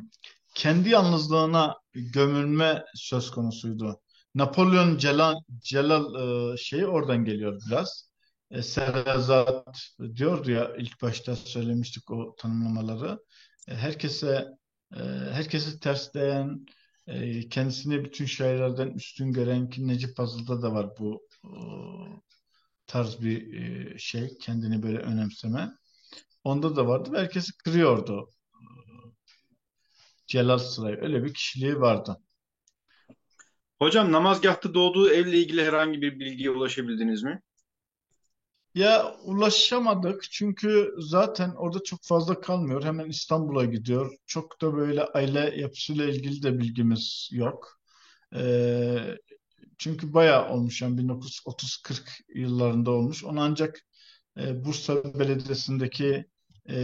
kendi 0.56 0.90
yalnızlığına 0.90 1.76
gömülme 1.94 2.84
söz 2.96 3.32
konusuydu. 3.32 4.02
Napolyon 4.36 4.98
Celal, 4.98 5.36
Celal 5.60 6.16
e, 6.54 6.58
şeyi 6.58 6.86
oradan 6.88 7.26
geliyor 7.26 7.62
biraz. 7.68 8.10
E, 8.52 8.62
Serezat 8.62 9.80
diyordu 10.16 10.52
ya 10.52 10.76
ilk 10.78 11.02
başta 11.02 11.36
söylemiştik 11.36 12.12
o 12.12 12.36
tanımlamaları. 12.36 13.20
E, 13.68 13.76
herkese 13.76 14.48
e, 14.96 15.00
herkesi 15.32 15.80
tersleyen, 15.80 16.66
e, 17.08 17.50
kendisini 17.50 18.04
bütün 18.04 18.26
şairlerden 18.26 18.88
üstün 18.88 19.34
gören 19.34 19.70
ki 19.70 19.88
Necip 19.88 20.16
Fazıl'da 20.16 20.62
da 20.62 20.74
var 20.74 20.90
bu 21.00 21.28
e, 21.44 21.52
tarz 22.88 23.22
bir 23.22 23.54
e, 23.54 23.98
şey, 24.00 24.38
kendini 24.38 24.84
böyle 24.84 24.98
önemseme. 24.98 25.72
Onda 26.44 26.76
da 26.76 26.88
vardı 26.88 27.12
ve 27.14 27.20
herkesi 27.20 27.58
kırıyordu. 27.58 28.30
Celal 30.28 30.58
Sıray 30.58 30.98
öyle 31.02 31.24
bir 31.24 31.34
kişiliği 31.34 31.80
vardı. 31.80 32.18
Hocam 33.80 34.12
namazgahta 34.12 34.74
doğduğu 34.74 35.10
evle 35.10 35.38
ilgili 35.38 35.66
herhangi 35.66 36.02
bir 36.02 36.20
bilgiye 36.20 36.50
ulaşabildiniz 36.50 37.24
mi? 37.24 37.42
Ya 38.76 39.16
ulaşamadık 39.24 40.24
çünkü 40.32 40.96
zaten 41.00 41.50
orada 41.56 41.84
çok 41.84 42.00
fazla 42.04 42.42
kalmıyor. 42.42 42.84
Hemen 42.84 43.10
İstanbul'a 43.10 43.66
gidiyor. 43.66 44.16
Çok 44.26 44.62
da 44.62 44.74
böyle 44.78 45.04
aile 45.06 45.40
yapısıyla 45.62 46.06
ilgili 46.06 46.44
de 46.44 46.60
bilgimiz 46.60 47.30
yok. 47.32 47.80
Ee, 48.36 49.18
çünkü 49.78 50.14
bayağı 50.14 50.50
olmuş 50.54 50.82
yani 50.82 50.98
1930-40 50.98 52.10
yıllarında 52.36 52.92
olmuş. 52.92 53.24
Onu 53.24 53.42
ancak 53.42 53.82
e, 54.40 54.66
Bursa 54.66 55.20
Belediyesi'ndeki 55.20 56.26
e, 56.66 56.76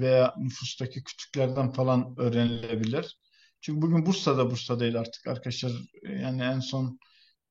veya 0.00 0.34
nüfustaki 0.38 1.04
kütüklerden 1.04 1.72
falan 1.72 2.14
öğrenilebilir. 2.18 3.18
Çünkü 3.60 3.82
bugün 3.82 4.06
Bursa'da 4.06 4.50
Bursa 4.50 4.80
değil 4.80 5.00
artık 5.00 5.26
arkadaşlar. 5.26 5.72
Yani 6.02 6.42
en 6.42 6.60
son 6.60 6.98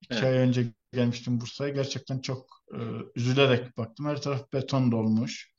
iki 0.02 0.16
Evet. 0.16 0.28
ay 0.28 0.34
önce 0.38 0.68
gelmiştim 0.94 1.42
Bursa'ya. 1.42 1.70
Gerçekten 1.70 2.20
çok 2.20 2.64
e, 2.74 2.80
üzülerek 3.16 3.78
baktım. 3.78 4.06
Her 4.06 4.22
taraf 4.22 4.54
beton 4.54 4.92
dolmuş. 4.92 5.52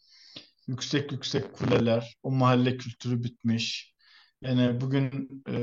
Yüksek 0.67 1.13
yüksek 1.13 1.53
kuleler. 1.53 2.17
O 2.23 2.31
mahalle 2.31 2.77
kültürü 2.77 3.23
bitmiş. 3.25 3.95
Yani 4.43 4.81
bugün 4.81 5.43
e, 5.49 5.57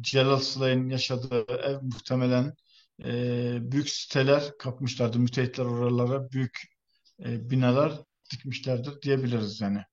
Celal 0.00 0.38
Sılay'ın 0.38 0.88
yaşadığı 0.88 1.46
ev 1.62 1.82
muhtemelen 1.82 2.54
e, 3.04 3.12
büyük 3.72 3.90
siteler 3.90 4.58
kapmışlardı. 4.58 5.18
Müteahhitler 5.18 5.64
oralara 5.64 6.30
büyük 6.30 6.62
e, 7.24 7.50
binalar 7.50 7.92
dikmişlerdir 8.30 9.02
diyebiliriz 9.02 9.60
yani. 9.60 9.84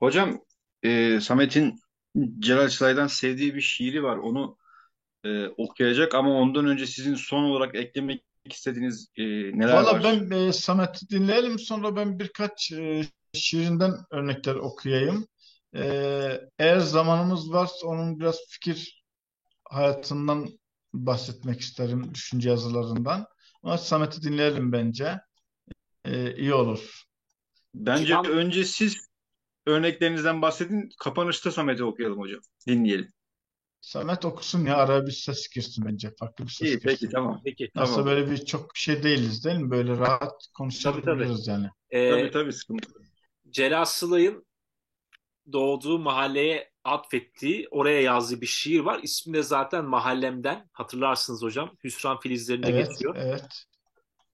Hocam 0.00 0.40
e, 0.82 1.20
Samet'in 1.20 1.80
Celal 2.38 2.68
Çılay'dan 2.68 3.06
sevdiği 3.06 3.54
bir 3.54 3.60
şiiri 3.60 4.02
var. 4.02 4.16
Onu 4.16 4.58
e, 5.26 5.48
okuyacak 5.48 6.14
ama 6.14 6.30
ondan 6.30 6.66
önce 6.66 6.86
sizin 6.86 7.14
son 7.14 7.42
olarak 7.42 7.74
eklemek 7.74 8.22
istediğiniz 8.50 9.08
e, 9.16 9.22
neler 9.58 9.74
Valla 9.74 9.92
var? 9.92 10.04
ben 10.04 10.30
e, 10.30 10.52
Samet'i 10.52 11.08
dinleyelim 11.10 11.58
sonra 11.58 11.96
ben 11.96 12.18
birkaç 12.18 12.72
e, 12.72 13.02
şiirinden 13.32 13.92
örnekler 14.10 14.54
okuyayım. 14.54 15.26
E, 15.76 15.82
eğer 16.58 16.78
zamanımız 16.78 17.52
varsa 17.52 17.86
onun 17.86 18.20
biraz 18.20 18.36
fikir 18.48 19.04
hayatından 19.64 20.48
bahsetmek 20.94 21.60
isterim, 21.60 22.14
düşünce 22.14 22.48
yazılarından. 22.48 23.26
Ama 23.62 23.78
Samet'i 23.78 24.22
dinleyelim 24.22 24.72
bence. 24.72 25.20
E, 26.04 26.36
iyi 26.36 26.54
olur. 26.54 27.02
Bence 27.74 28.04
Civan- 28.06 28.26
önce 28.30 28.64
siz 28.64 29.08
örneklerinizden 29.66 30.42
bahsedin. 30.42 30.88
Kapanışta 30.98 31.52
Samet'i 31.52 31.84
okuyalım 31.84 32.18
hocam. 32.18 32.40
Dinleyelim. 32.66 33.08
Samet 33.80 34.24
okusun 34.24 34.66
ya 34.66 34.76
araya 34.76 35.06
bir 35.06 35.12
ses 35.12 35.48
girsin 35.48 35.84
bence. 35.86 36.14
Farklı 36.18 36.44
bir 36.44 36.50
ses 36.50 36.68
İyi 36.68 36.80
peki 36.80 37.00
girsin. 37.00 37.10
tamam. 37.14 37.42
Peki. 37.44 37.70
Nasıl 37.74 37.94
Tamam. 37.94 38.06
böyle 38.06 38.30
bir 38.30 38.44
çok 38.46 38.76
şey 38.76 39.02
değiliz 39.02 39.44
değil 39.44 39.58
mi? 39.58 39.70
Böyle 39.70 39.98
rahat 39.98 40.32
Tabii, 40.82 41.02
tabii. 41.02 41.24
konuşabiliriz 41.24 41.46
yani. 41.48 41.70
Ee, 41.90 42.10
Tabii 42.10 42.30
tabii 42.30 42.52
sıkıntı. 42.52 42.88
yok. 42.88 43.02
Celal 43.50 43.84
Sılay'ın 43.84 44.46
doğduğu 45.52 45.98
mahalleye 45.98 46.70
atfettiği, 46.84 47.68
oraya 47.70 48.00
yazdığı 48.00 48.40
bir 48.40 48.46
şiir 48.46 48.80
var. 48.80 49.00
İsmi 49.02 49.34
de 49.34 49.42
zaten 49.42 49.84
mahallemden. 49.84 50.68
Hatırlarsınız 50.72 51.42
hocam. 51.42 51.76
Hüsran 51.84 52.20
filizlerinde 52.20 52.70
Evet, 52.70 52.88
geçiyor. 52.88 53.16
evet. 53.16 53.66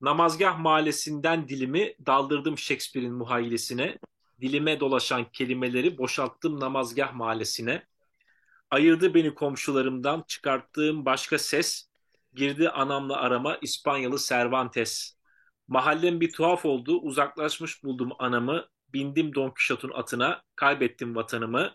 Namazgah 0.00 0.58
mahallesinden 0.58 1.48
dilimi 1.48 1.94
daldırdım 2.06 2.58
Shakespeare'in 2.58 3.14
muhayyilesine. 3.14 3.98
Dilime 4.40 4.80
dolaşan 4.80 5.24
kelimeleri 5.32 5.98
boşalttım 5.98 6.60
namazgah 6.60 7.12
mahallesine. 7.14 7.82
Ayırdı 8.72 9.14
beni 9.14 9.34
komşularımdan 9.34 10.24
çıkarttığım 10.26 11.04
başka 11.04 11.38
ses. 11.38 11.88
Girdi 12.34 12.70
anamla 12.70 13.16
arama 13.16 13.58
İspanyalı 13.62 14.18
Cervantes. 14.18 15.16
Mahallem 15.68 16.20
bir 16.20 16.32
tuhaf 16.32 16.64
oldu. 16.64 17.00
Uzaklaşmış 17.00 17.84
buldum 17.84 18.10
anamı. 18.18 18.66
Bindim 18.92 19.34
Don 19.34 19.50
Quixote'un 19.50 19.92
atına. 19.92 20.42
Kaybettim 20.56 21.16
vatanımı. 21.16 21.74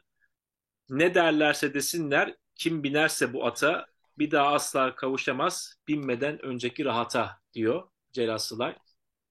Ne 0.90 1.16
derlerse 1.16 1.74
desinler. 1.74 2.36
Kim 2.56 2.84
binerse 2.84 3.34
bu 3.34 3.46
ata 3.46 3.86
bir 4.18 4.32
daha 4.32 4.48
asla 4.54 4.96
kavuşamaz 4.96 5.76
binmeden 5.88 6.46
önceki 6.46 6.86
rahata 6.86 7.40
diyor 7.54 7.90
Celal 8.12 8.38
Sılay. 8.38 8.76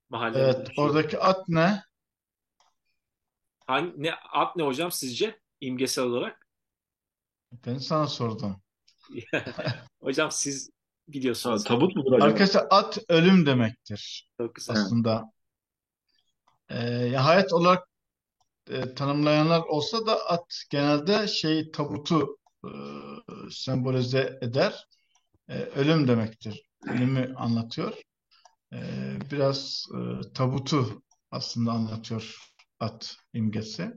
Mahallenin 0.08 0.44
Evet, 0.44 0.68
oradaki 0.76 1.18
at 1.18 1.48
ne? 1.48 1.82
Hangi, 3.66 4.02
ne, 4.02 4.14
at 4.14 4.56
ne 4.56 4.62
hocam 4.62 4.92
sizce 4.92 5.40
imgesel 5.60 6.04
olarak? 6.04 6.45
Ben 7.66 7.78
sana 7.78 8.06
sordum. 8.06 8.56
Hocam 10.00 10.30
siz 10.30 10.68
Ha, 10.68 11.12
biliyorsunuz. 11.12 11.64
tabut 11.64 11.96
mudur 11.96 12.12
acaba? 12.12 12.24
Arkadaşlar 12.24 12.66
at 12.70 12.98
ölüm 13.08 13.46
demektir 13.46 14.30
Çok 14.40 14.54
güzel. 14.54 14.76
aslında. 14.76 15.32
Ee, 16.68 16.88
ya 16.88 17.24
hayat 17.24 17.52
olarak 17.52 17.88
e, 18.70 18.94
tanımlayanlar 18.94 19.60
olsa 19.60 20.06
da 20.06 20.26
at 20.28 20.62
genelde 20.70 21.28
şey 21.28 21.70
tabutu 21.70 22.38
e, 22.64 22.70
sembolize 23.50 24.38
eder. 24.42 24.86
E, 25.48 25.54
ölüm 25.58 26.08
demektir. 26.08 26.62
Ölümü 26.88 27.34
anlatıyor. 27.36 27.92
E, 28.72 28.78
biraz 29.30 29.86
e, 29.94 30.32
tabutu 30.32 31.02
aslında 31.30 31.72
anlatıyor 31.72 32.36
at 32.80 33.16
imgesi. 33.32 33.92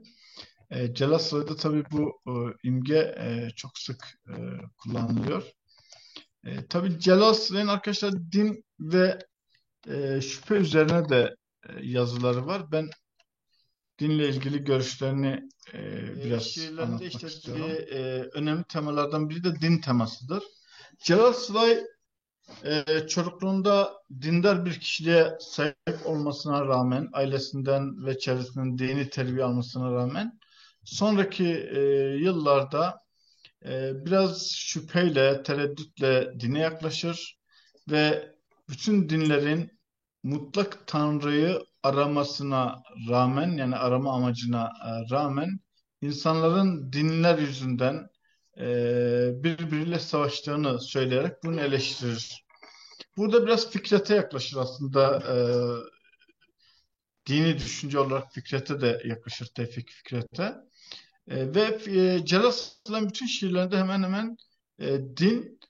E, 0.70 0.94
Celal 0.94 1.18
Sıra'da 1.18 1.56
tabii 1.56 1.84
bu 1.90 2.20
e, 2.26 2.32
imge 2.68 3.14
e, 3.18 3.50
çok 3.56 3.78
sık 3.78 4.18
e, 4.28 4.34
kullanılıyor. 4.78 5.42
E, 6.44 6.66
tabii 6.66 7.00
Celal 7.00 7.34
Sıra'nın 7.34 7.68
arkadaşlar 7.68 8.12
din 8.32 8.64
ve 8.80 9.18
e, 9.88 10.20
şüphe 10.20 10.54
üzerine 10.54 11.08
de 11.08 11.36
e, 11.68 11.72
yazıları 11.82 12.46
var. 12.46 12.72
Ben 12.72 12.90
dinle 13.98 14.28
ilgili 14.28 14.64
görüşlerini 14.64 15.48
e, 15.74 15.80
biraz 16.24 16.42
şiirlerinde 16.42 16.82
anlatmak 16.82 17.20
şey 17.20 17.30
istiyorum. 17.30 17.70
e, 17.90 17.98
önemli 18.32 18.64
temalardan 18.64 19.30
biri 19.30 19.44
de 19.44 19.60
din 19.60 19.78
temasıdır. 19.80 20.42
Celal 21.04 21.32
Sıray 21.32 21.84
e, 22.64 23.06
çocukluğunda 23.08 23.92
dindar 24.22 24.64
bir 24.64 24.80
kişiliğe 24.80 25.36
sahip 25.40 26.06
olmasına 26.06 26.66
rağmen, 26.66 27.08
ailesinden 27.12 28.06
ve 28.06 28.18
çevresinden 28.18 28.78
dini 28.78 29.10
terbiye 29.10 29.44
almasına 29.44 29.92
rağmen 29.92 30.39
sonraki 30.84 31.46
e, 31.46 31.80
yıllarda 32.16 32.98
e, 33.64 34.04
biraz 34.06 34.50
şüpheyle, 34.56 35.42
tereddütle 35.42 36.40
dine 36.40 36.58
yaklaşır 36.60 37.38
ve 37.90 38.34
bütün 38.68 39.08
dinlerin 39.08 39.80
mutlak 40.22 40.86
Tanrı'yı 40.86 41.60
aramasına 41.82 42.82
rağmen 43.08 43.50
yani 43.56 43.76
arama 43.76 44.14
amacına 44.14 44.70
e, 44.86 45.14
rağmen 45.14 45.60
insanların 46.02 46.92
dinler 46.92 47.38
yüzünden 47.38 48.08
e, 48.58 48.64
birbiriyle 49.34 49.98
savaştığını 49.98 50.80
söyleyerek 50.80 51.32
bunu 51.44 51.60
eleştirir. 51.60 52.44
Burada 53.16 53.46
biraz 53.46 53.70
Fikret'e 53.70 54.14
yaklaşır 54.14 54.56
aslında 54.56 55.16
e, 55.16 55.34
dini 57.26 57.58
düşünce 57.58 57.98
olarak 57.98 58.32
Fikret'e 58.32 58.80
de 58.80 59.02
yaklaşır 59.04 59.46
Tevfik 59.46 59.90
Fikret'e. 59.90 60.54
E, 61.30 61.54
ve 61.54 61.78
e, 61.86 62.24
Celal 62.26 62.52
bütün 63.08 63.26
şiirlerinde 63.26 63.78
hemen 63.78 64.02
hemen 64.02 64.36
e, 64.78 65.00
din 65.16 65.60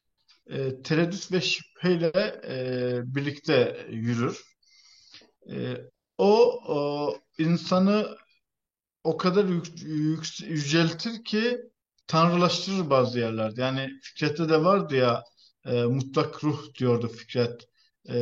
e, 0.51 0.83
tereddüt 0.83 1.33
ve 1.33 1.41
şüpheyle 1.41 2.41
e, 2.49 3.15
birlikte 3.15 3.87
yürür. 3.91 4.45
E, 5.51 5.77
o, 6.19 6.61
o 6.69 7.15
insanı 7.39 8.17
o 9.05 9.17
kadar 9.17 9.45
yük- 9.45 9.83
yük- 9.83 10.41
yüceltir 10.51 11.25
ki 11.25 11.61
tanrılaştırır 12.07 12.91
bazı 12.91 13.19
yerlerde. 13.19 13.61
Yani 13.63 13.91
Fikret'te 14.03 14.49
de 14.49 14.65
vardı 14.65 14.97
ya 14.97 15.25
e, 15.67 15.85
mutlak 15.85 16.45
ruh 16.45 16.75
diyordu 16.75 17.09
Fikret. 17.09 17.69
E, 18.11 18.17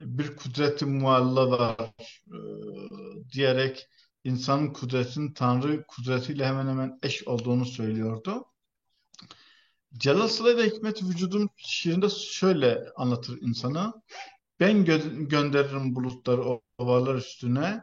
bir 0.00 0.36
kudreti 0.36 0.86
mualla 0.86 1.50
var 1.50 1.76
e, 2.28 2.38
diyerek 3.32 3.88
insanın 4.24 4.72
kudretinin 4.72 5.32
Tanrı 5.32 5.84
kudretiyle 5.86 6.46
hemen 6.46 6.68
hemen 6.68 6.98
eş 7.02 7.28
olduğunu 7.28 7.66
söylüyordu. 7.66 8.44
Celal 9.94 10.28
Sıla 10.28 10.58
da 10.58 10.62
Hikmet 10.62 11.02
Vücudum 11.02 11.50
şiirinde 11.56 12.08
şöyle 12.08 12.84
anlatır 12.96 13.38
insana. 13.40 13.94
Ben 14.60 14.84
gö- 14.84 15.28
gönderirim 15.28 15.94
bulutları 15.94 16.60
ovalar 16.78 17.14
üstüne, 17.14 17.82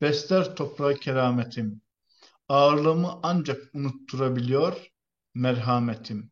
besler 0.00 0.56
toprağı 0.56 0.94
kerametim. 0.94 1.80
Ağırlığımı 2.48 3.20
ancak 3.22 3.74
unutturabiliyor 3.74 4.92
merhametim. 5.34 6.30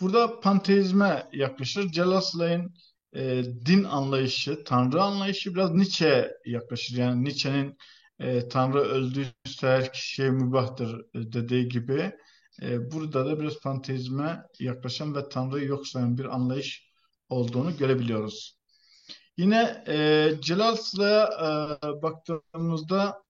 Burada 0.00 0.40
panteizme 0.40 1.28
yaklaşır. 1.32 1.88
Celal 1.92 2.20
Sılay'ın 2.20 2.74
e, 3.14 3.44
din 3.44 3.84
anlayışı, 3.84 4.64
Tanrı 4.64 5.02
anlayışı 5.02 5.54
biraz 5.54 5.70
Nietzsche'ye 5.70 6.36
yaklaşır. 6.46 6.96
Yani 6.96 7.24
Nietzsche'nin 7.24 7.78
e, 8.18 8.48
Tanrı 8.48 8.78
öldüyse 8.80 9.32
her 9.60 9.90
şey 9.94 10.30
mübahtır 10.30 11.00
e, 11.00 11.32
dediği 11.32 11.68
gibi 11.68 12.12
e, 12.62 12.90
burada 12.90 13.26
da 13.26 13.40
biraz 13.40 13.60
panteizme 13.60 14.42
yaklaşan 14.60 15.14
ve 15.14 15.28
Tanrı'yı 15.28 15.66
yok 15.66 15.86
sayan 15.86 16.18
bir 16.18 16.24
anlayış 16.24 16.90
olduğunu 17.28 17.76
görebiliyoruz. 17.76 18.58
Yine 19.36 19.84
e, 19.88 20.30
Celal 20.40 20.76
e, 21.00 22.02
baktığımızda 22.02 23.24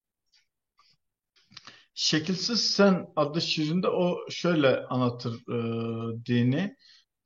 Şekilsiz 1.95 2.71
Sen 2.71 3.07
adlı 3.17 3.41
şiirinde 3.41 3.89
o 3.89 4.31
şöyle 4.31 4.87
anlatır 4.87 5.35
e, 5.35 6.27
dini. 6.27 6.77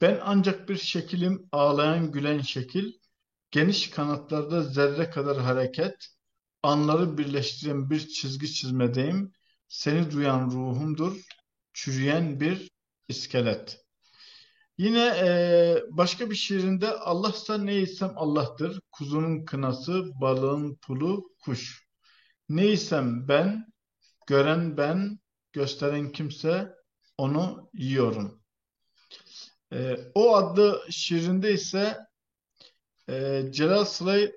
Ben 0.00 0.20
ancak 0.22 0.68
bir 0.68 0.76
şekilim 0.76 1.48
ağlayan 1.52 2.12
gülen 2.12 2.40
şekil, 2.40 2.92
geniş 3.50 3.90
kanatlarda 3.90 4.62
zerre 4.62 5.10
kadar 5.10 5.38
hareket, 5.38 6.08
anları 6.62 7.18
birleştiren 7.18 7.90
bir 7.90 8.08
çizgi 8.08 8.52
çizmedeyim. 8.52 9.32
Seni 9.68 10.10
duyan 10.10 10.50
ruhumdur, 10.50 11.20
çürüyen 11.72 12.40
bir 12.40 12.70
iskelet. 13.08 13.84
Yine 14.78 15.06
e, 15.06 15.82
başka 15.90 16.30
bir 16.30 16.34
şiirinde 16.34 16.90
Allah'sa 16.90 17.58
neysem 17.58 18.12
Allah'tır. 18.16 18.80
Kuzunun 18.92 19.44
kınası, 19.44 20.20
balığın 20.20 20.74
pulu, 20.74 21.32
kuş. 21.40 21.88
Neysem 22.48 23.28
ben, 23.28 23.72
gören 24.26 24.76
ben, 24.76 25.18
gösteren 25.52 26.12
kimse 26.12 26.74
onu 27.18 27.70
yiyorum. 27.74 28.42
E, 29.72 29.96
o 30.14 30.36
adlı 30.36 30.82
şiirinde 30.90 31.52
ise 31.52 31.98
e, 33.10 33.42
Celal 33.50 33.84
Sıray 33.84 34.32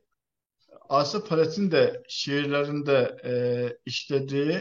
Asaf 0.91 1.31
Halet'in 1.31 1.71
de 1.71 2.03
şiirlerinde 2.07 3.17
e, 3.25 3.33
işlediği 3.85 4.53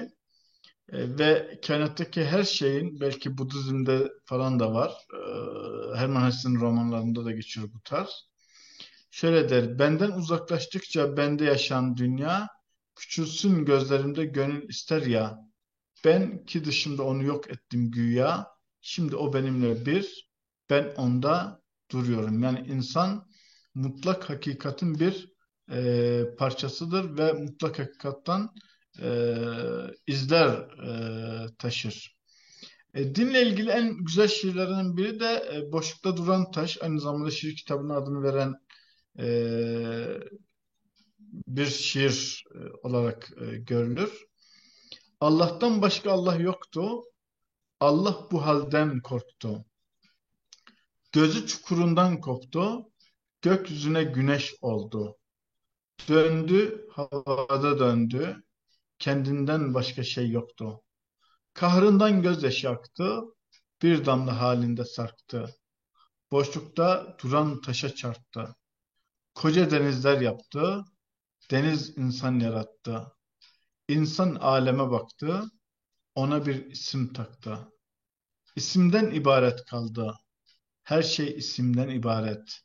e, 0.93 1.19
ve 1.19 1.61
kainattaki 1.67 2.25
her 2.25 2.45
şeyin 2.45 3.01
belki 3.01 3.39
Budizm'de 3.39 4.13
falan 4.25 4.61
da 4.61 4.75
var. 4.75 5.07
E, 5.15 5.97
Hermann 5.97 6.27
Hesse'nin 6.27 6.61
romanlarında 6.61 7.25
da 7.25 7.33
geçiyor 7.33 7.69
bu 7.75 7.81
tarz. 7.81 8.31
Şöyle 9.11 9.49
der, 9.49 9.79
benden 9.79 10.11
uzaklaştıkça 10.11 11.17
bende 11.17 11.45
yaşayan 11.45 11.97
dünya, 11.97 12.49
küçülsün 12.97 13.65
gözlerimde 13.65 14.25
gönül 14.25 14.69
ister 14.69 15.03
ya. 15.03 15.39
Ben 16.05 16.45
ki 16.45 16.65
dışımda 16.65 17.03
onu 17.03 17.25
yok 17.25 17.51
ettim 17.51 17.91
güya, 17.91 18.47
şimdi 18.81 19.17
o 19.17 19.33
benimle 19.33 19.87
bir, 19.87 20.31
ben 20.71 20.95
onda 20.97 21.63
duruyorum. 21.91 22.43
Yani 22.43 22.67
insan 22.69 23.27
mutlak 23.75 24.31
hakikatin 24.31 25.01
bir 25.01 25.40
e, 25.71 26.23
parçasıdır 26.39 27.19
ve 27.19 27.33
mutlak 27.33 27.79
hakikattan 27.79 28.55
e, 29.03 29.37
izler 30.07 30.49
e, 30.89 31.57
taşır. 31.59 32.17
E, 32.95 33.15
dinle 33.15 33.43
ilgili 33.43 33.71
en 33.71 34.05
güzel 34.05 34.29
şiirlerinin 34.29 34.97
biri 34.97 35.21
de 35.21 35.51
e, 35.55 35.73
Boşlukta 35.73 36.17
Duran 36.17 36.51
Taş. 36.51 36.79
Aynı 36.83 37.01
zamanda 37.01 37.31
şiir 37.31 37.57
kitabına 37.57 37.97
adını 37.97 38.23
veren 38.23 38.55
e, 39.19 39.27
bir 41.33 41.67
şiir 41.67 42.45
e, 42.55 42.59
olarak 42.83 43.31
e, 43.41 43.57
görülür. 43.57 44.27
Allah'tan 45.21 45.83
başka 45.83 46.13
Allah 46.13 46.35
yoktu. 46.37 47.05
Allah 47.81 48.29
bu 48.31 48.47
halden 48.47 49.01
korktu. 49.01 49.65
Gözü 51.13 51.47
çukurundan 51.47 52.21
koptu. 52.21 52.91
Gökyüzüne 53.43 54.05
güneş 54.05 54.55
oldu. 54.61 55.20
Döndü, 56.09 56.89
havada 56.93 57.79
döndü. 57.79 58.43
Kendinden 58.99 59.75
başka 59.75 60.05
şey 60.05 60.31
yoktu. 60.31 60.83
Kahrından 61.55 62.23
gözyaşı 62.23 62.71
aktı. 62.71 63.21
Bir 63.83 64.07
damla 64.07 64.41
halinde 64.41 64.85
sarktı. 64.85 65.57
Boşlukta 66.33 67.17
duran 67.23 67.61
taşa 67.61 67.95
çarptı. 67.95 68.57
Koca 69.35 69.71
denizler 69.71 70.21
yaptı. 70.21 70.85
Deniz 71.51 71.99
insan 71.99 72.39
yarattı. 72.41 73.13
İnsan 73.89 74.35
aleme 74.35 74.91
baktı. 74.91 75.45
Ona 76.15 76.47
bir 76.47 76.67
isim 76.67 77.13
taktı. 77.13 77.59
İsimden 78.57 79.11
ibaret 79.11 79.65
kaldı. 79.65 80.15
Her 80.83 81.03
şey 81.03 81.39
isimden 81.39 81.89
ibaret. 81.89 82.61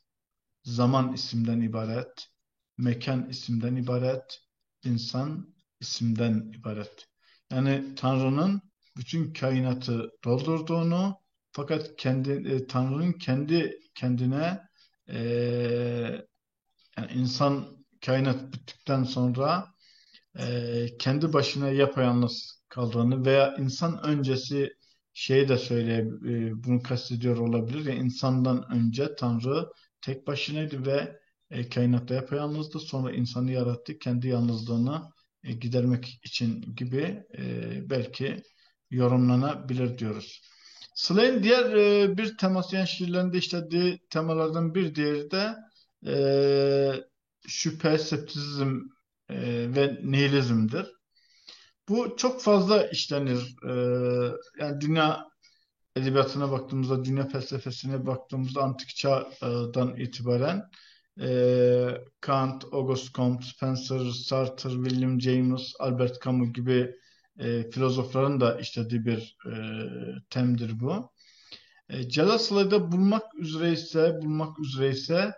Zaman 0.64 1.12
isimden 1.12 1.60
ibaret. 1.60 2.28
Mekan 2.78 3.28
isimden 3.30 3.76
ibaret. 3.76 4.40
İnsan 4.84 5.54
isimden 5.80 6.52
ibaret. 6.60 7.06
Yani 7.50 7.94
Tanrı'nın 7.96 8.62
bütün 8.96 9.32
kainatı 9.32 10.10
doldurduğunu 10.24 11.16
fakat 11.52 11.96
kendi 11.96 12.30
e, 12.30 12.66
Tanrı'nın 12.66 13.12
kendi 13.12 13.80
kendine 13.94 14.60
e, 15.08 15.18
yani 16.98 17.12
insan 17.14 17.76
kainat 18.06 18.52
bittikten 18.52 19.04
sonra 19.04 19.66
e, 20.38 20.86
kendi 20.98 21.32
başına 21.32 21.68
yapayalnız 21.70 22.62
kaldığını 22.68 23.24
veya 23.26 23.56
insan 23.56 24.06
öncesi 24.06 24.72
şeyi 25.12 25.48
de 25.48 25.58
söyleye 25.58 26.00
e, 26.00 26.64
bunu 26.64 26.82
kastediyor 26.82 27.36
olabilir. 27.36 27.84
Yani 27.86 27.98
insandan 28.00 28.72
önce 28.72 29.14
Tanrı 29.16 29.68
tek 30.00 30.26
başınaydı 30.26 30.86
ve 30.86 31.20
e, 31.50 31.68
kainatta 31.68 32.14
yapayalnızdı. 32.14 32.80
Sonra 32.80 33.12
insanı 33.12 33.52
yarattı. 33.52 33.98
Kendi 33.98 34.28
yalnızlığını 34.28 35.02
e, 35.44 35.52
gidermek 35.52 36.20
için 36.24 36.74
gibi 36.76 37.24
e, 37.38 37.90
belki 37.90 38.42
yorumlanabilir 38.90 39.98
diyoruz. 39.98 40.42
Slay'in 40.94 41.42
diğer 41.42 41.72
e, 41.72 42.18
bir 42.18 42.36
teması 42.36 42.76
yani 42.76 42.88
şiirlerinde 42.88 43.38
işlediği 43.38 43.98
temalardan 44.10 44.74
bir 44.74 44.94
diğeri 44.94 45.30
de 45.30 45.56
e, 46.06 46.14
şüphe, 47.46 47.98
septizm 47.98 48.80
e, 49.28 49.36
ve 49.76 50.00
nihilizmdir. 50.02 50.86
Bu 51.88 52.16
çok 52.16 52.42
fazla 52.42 52.86
işlenir. 52.86 53.56
E, 53.68 53.72
yani 54.60 54.80
dünya 54.80 55.24
edebiyatına 55.96 56.50
baktığımızda, 56.50 57.04
dünya 57.04 57.28
felsefesine 57.28 58.06
baktığımızda 58.06 58.62
antik 58.62 58.88
çağdan 58.96 59.96
itibaren 59.96 60.62
e, 61.20 62.00
Kant, 62.20 62.64
Auguste 62.72 63.12
Comte, 63.12 63.46
Spencer, 63.46 64.10
Sartre, 64.10 64.70
William 64.70 65.20
James, 65.20 65.72
Albert 65.78 66.22
Camus 66.24 66.52
gibi 66.52 66.94
e, 67.38 67.70
filozofların 67.70 68.40
da 68.40 68.60
işlediği 68.60 69.04
bir 69.04 69.36
e, 69.46 69.54
temdir 70.30 70.80
bu. 70.80 71.10
E, 71.88 72.08
Celaslay'da 72.08 72.92
bulmak 72.92 73.34
üzereyse, 73.34 74.18
bulmak 74.22 74.60
üzereyse 74.60 75.32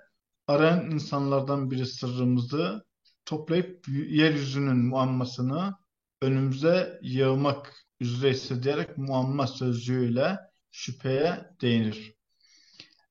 arayan 0.47 0.91
insanlardan 0.91 1.71
biri 1.71 1.87
sırrımızı 1.87 2.85
toplayıp 3.25 3.89
yeryüzünün 3.89 4.87
muammasını 4.87 5.75
önümüze 6.23 6.99
yığmak 7.03 7.75
üzereyse 8.01 8.63
diyerek 8.63 8.99
muamma 8.99 9.47
sözcüğüyle 9.47 10.39
şüpheye 10.71 11.51
değinir. 11.61 12.15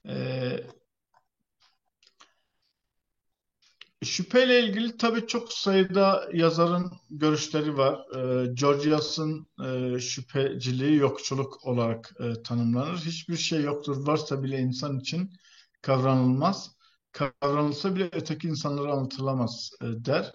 E, 0.08 0.15
Şüpheyle 4.03 4.63
ilgili 4.63 4.97
tabii 4.97 5.27
çok 5.27 5.53
sayıda 5.53 6.29
yazarın 6.33 6.91
görüşleri 7.10 7.77
var. 7.77 7.99
E, 8.43 8.53
Georgias'ın 8.53 9.47
e, 9.65 9.99
şüpheciliği 9.99 10.95
yokçuluk 10.97 11.65
olarak 11.65 12.13
e, 12.19 12.43
tanımlanır. 12.43 12.97
Hiçbir 12.97 13.38
şey 13.38 13.62
yoktur, 13.62 14.07
varsa 14.07 14.43
bile 14.43 14.60
insan 14.60 14.99
için 14.99 15.29
kavranılmaz. 15.81 16.71
Kavranılsa 17.12 17.95
bile 17.95 18.10
öteki 18.12 18.47
insanlara 18.47 18.91
anlatılamaz 18.93 19.71
e, 19.81 19.86
der. 19.86 20.31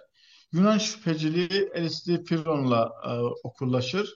Yunan 0.52 0.78
şüpheciliği 0.78 1.70
Elistli 1.74 2.24
Piron'la 2.24 2.90
e, 3.06 3.10
okullaşır. 3.48 4.14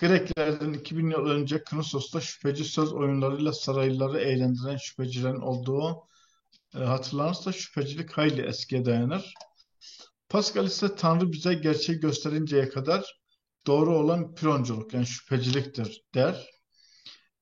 Greklerden 0.00 0.72
2000 0.72 1.10
yıl 1.10 1.26
önce 1.26 1.64
Knosos'ta 1.64 2.20
şüpheci 2.20 2.64
söz 2.64 2.92
oyunlarıyla 2.92 3.52
saraylıları 3.52 4.18
eğlendiren 4.20 4.76
şüphecilerin 4.76 5.40
olduğu 5.40 6.08
hatırlanırsa 6.84 7.52
şüphecilik 7.52 8.12
hayli 8.12 8.42
eskiye 8.42 8.84
dayanır. 8.84 9.34
Pascal 10.28 10.66
ise 10.66 10.96
Tanrı 10.96 11.32
bize 11.32 11.54
gerçeği 11.54 12.00
gösterinceye 12.00 12.68
kadar 12.68 13.20
doğru 13.66 13.98
olan 13.98 14.34
pironculuk 14.34 14.94
yani 14.94 15.06
şüpheciliktir 15.06 16.02
der. 16.14 16.46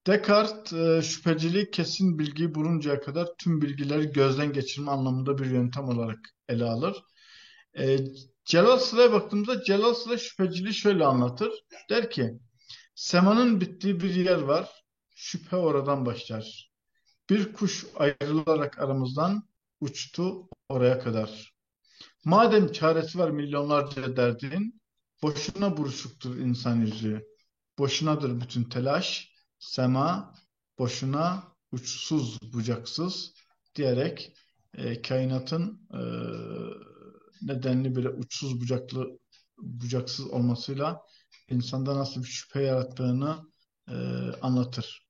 Descartes 0.07 0.73
e, 0.73 1.03
şüpheciliği 1.03 1.71
kesin 1.71 2.19
bilgiyi 2.19 2.55
buluncaya 2.55 3.01
kadar 3.01 3.29
tüm 3.39 3.61
bilgileri 3.63 4.13
gözden 4.13 4.53
geçirme 4.53 4.91
anlamında 4.91 5.39
bir 5.39 5.51
yöntem 5.51 5.85
olarak 5.85 6.19
ele 6.49 6.65
alır. 6.65 6.97
E, 7.79 7.99
Celal 8.45 8.79
Sıra'ya 8.79 9.13
baktığımızda 9.13 9.65
Celal 9.65 9.95
Sıra 9.95 10.19
şüpheciliği 10.19 10.75
şöyle 10.75 11.05
anlatır. 11.05 11.53
Der 11.91 12.11
ki, 12.11 12.31
semanın 12.95 13.61
bittiği 13.61 14.01
bir 14.01 14.15
yer 14.15 14.41
var, 14.41 14.71
şüphe 15.15 15.57
oradan 15.57 16.07
başlar. 16.07 16.74
Bir 17.31 17.53
kuş 17.53 17.87
ayrılarak 17.97 18.79
aramızdan 18.79 19.49
uçtu 19.81 20.49
oraya 20.69 20.99
kadar. 20.99 21.55
Madem 22.25 22.73
çaresi 22.73 23.19
var 23.19 23.31
milyonlarca 23.31 24.17
derdin, 24.17 24.81
boşuna 25.23 25.77
buruşuktur 25.77 26.37
insan 26.37 26.77
yüzü. 26.77 27.27
Boşunadır 27.79 28.41
bütün 28.41 28.65
telaş, 28.65 29.33
sema, 29.59 30.35
boşuna 30.79 31.55
uçsuz 31.73 32.53
bucaksız 32.53 33.35
diyerek 33.75 34.37
e, 34.75 35.03
kainatın 35.03 35.89
e, 35.93 36.01
nedenli 37.43 37.95
böyle 37.95 38.09
uçsuz 38.09 38.61
bucaklı 38.61 39.19
bucaksız 39.59 40.27
olmasıyla 40.27 41.03
insanda 41.51 41.97
nasıl 41.97 42.23
bir 42.23 42.29
şüphe 42.29 42.63
yarattığını 42.63 43.39
e, 43.89 43.95
anlatır. 44.43 45.04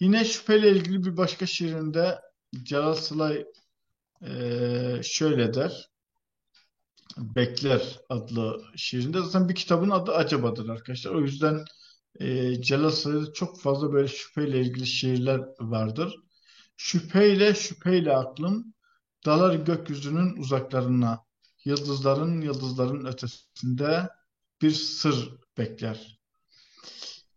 Yine 0.00 0.24
şüpheyle 0.24 0.70
ilgili 0.70 1.04
bir 1.04 1.16
başka 1.16 1.46
şiirinde 1.46 2.20
Celal 2.62 2.94
Sılay 2.94 3.44
e, 4.26 5.00
şöyle 5.02 5.54
der. 5.54 5.90
Bekler 7.16 7.98
adlı 8.08 8.62
şiirinde. 8.76 9.20
Zaten 9.20 9.48
bir 9.48 9.54
kitabın 9.54 9.90
adı 9.90 10.14
Acaba'dır 10.14 10.68
arkadaşlar. 10.68 11.12
O 11.12 11.20
yüzden 11.20 11.64
e, 12.20 12.62
Celal 12.62 12.90
Saray'da 12.90 13.32
çok 13.32 13.60
fazla 13.60 13.92
böyle 13.92 14.08
şüpheyle 14.08 14.60
ilgili 14.60 14.86
şiirler 14.86 15.40
vardır. 15.60 16.16
Şüpheyle 16.76 17.54
şüpheyle 17.54 18.16
aklım 18.16 18.74
dalar 19.26 19.54
gökyüzünün 19.54 20.36
uzaklarına, 20.36 21.24
yıldızların 21.64 22.40
yıldızların 22.40 23.06
ötesinde 23.06 24.08
bir 24.62 24.70
sır 24.70 25.30
bekler. 25.58 26.20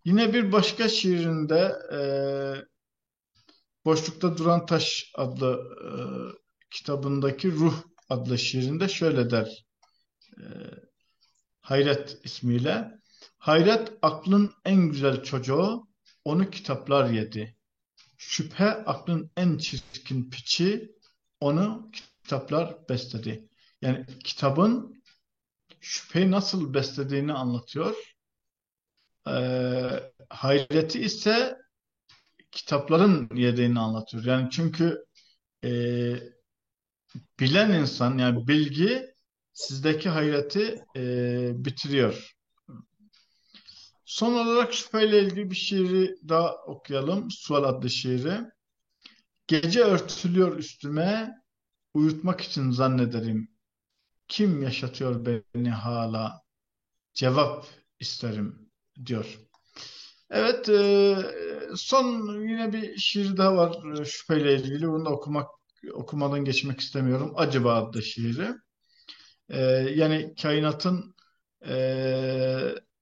Yine 0.05 0.33
bir 0.33 0.51
başka 0.51 0.89
şiirinde 0.89 1.75
e, 1.93 1.99
Boşlukta 3.85 4.37
Duran 4.37 4.65
Taş 4.65 5.11
adlı 5.15 5.59
e, 5.85 5.91
kitabındaki 6.69 7.51
Ruh 7.51 7.81
adlı 8.09 8.37
şiirinde 8.37 8.87
şöyle 8.87 9.29
der. 9.29 9.65
E, 10.37 10.43
Hayret 11.61 12.19
ismiyle. 12.23 12.91
Hayret 13.37 13.91
aklın 14.01 14.53
en 14.65 14.89
güzel 14.89 15.23
çocuğu, 15.23 15.87
onu 16.25 16.49
kitaplar 16.49 17.09
yedi. 17.09 17.57
Şüphe 18.17 18.65
aklın 18.65 19.31
en 19.37 19.57
çirkin 19.57 20.29
piçi, 20.29 20.91
onu 21.39 21.91
kitaplar 22.23 22.89
besledi. 22.89 23.49
Yani 23.81 24.05
kitabın 24.23 25.03
şüpheyi 25.81 26.31
nasıl 26.31 26.73
beslediğini 26.73 27.33
anlatıyor. 27.33 27.95
Ee, 29.27 30.11
hayreti 30.29 30.99
ise 30.99 31.57
kitapların 32.51 33.29
yediğini 33.35 33.79
anlatıyor. 33.79 34.23
Yani 34.23 34.49
çünkü 34.51 35.05
e, 35.63 35.69
bilen 37.39 37.71
insan 37.71 38.17
yani 38.17 38.47
bilgi 38.47 39.13
sizdeki 39.53 40.09
hayreti 40.09 40.85
e, 40.95 41.51
bitiriyor. 41.65 42.35
Son 44.05 44.33
olarak 44.33 44.73
şüpheyle 44.73 45.23
ilgili 45.23 45.49
bir 45.51 45.55
şiiri 45.55 46.15
daha 46.29 46.55
okuyalım. 46.55 47.31
Sual 47.31 47.63
adlı 47.63 47.89
şiiri. 47.89 48.41
Gece 49.47 49.81
örtülüyor 49.81 50.57
üstüme, 50.57 51.35
uyutmak 51.93 52.41
için 52.41 52.71
zannederim. 52.71 53.51
Kim 54.27 54.63
yaşatıyor 54.63 55.25
beni 55.25 55.69
hala? 55.69 56.41
Cevap 57.13 57.67
isterim 57.99 58.68
diyor. 59.05 59.39
Evet, 60.29 60.69
e, 60.69 61.15
son 61.75 62.33
yine 62.41 62.73
bir 62.73 62.97
şiir 62.97 63.37
daha 63.37 63.55
var 63.57 63.99
e, 64.01 64.05
şüpheyle 64.05 64.55
ilgili. 64.55 64.87
Bunu 64.87 65.05
da 65.05 65.09
okumak 65.09 65.49
okumadan 65.93 66.45
geçmek 66.45 66.79
istemiyorum. 66.79 67.33
Acaba 67.35 67.73
adlı 67.73 68.03
şiiri. 68.03 68.53
E, 69.49 69.61
yani 69.95 70.33
kainatın 70.41 71.15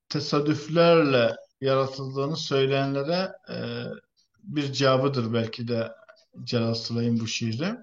tesadüflerle 0.10 1.36
yaratıldığını 1.62 2.38
söyleyenlere 2.38 3.32
bir 4.44 4.74
cevabıdır 4.74 5.34
belki 5.34 5.68
de 5.68 5.92
Celal 6.44 6.74
Sılay'ın 6.74 7.20
bu 7.20 7.28
şiiri. 7.28 7.76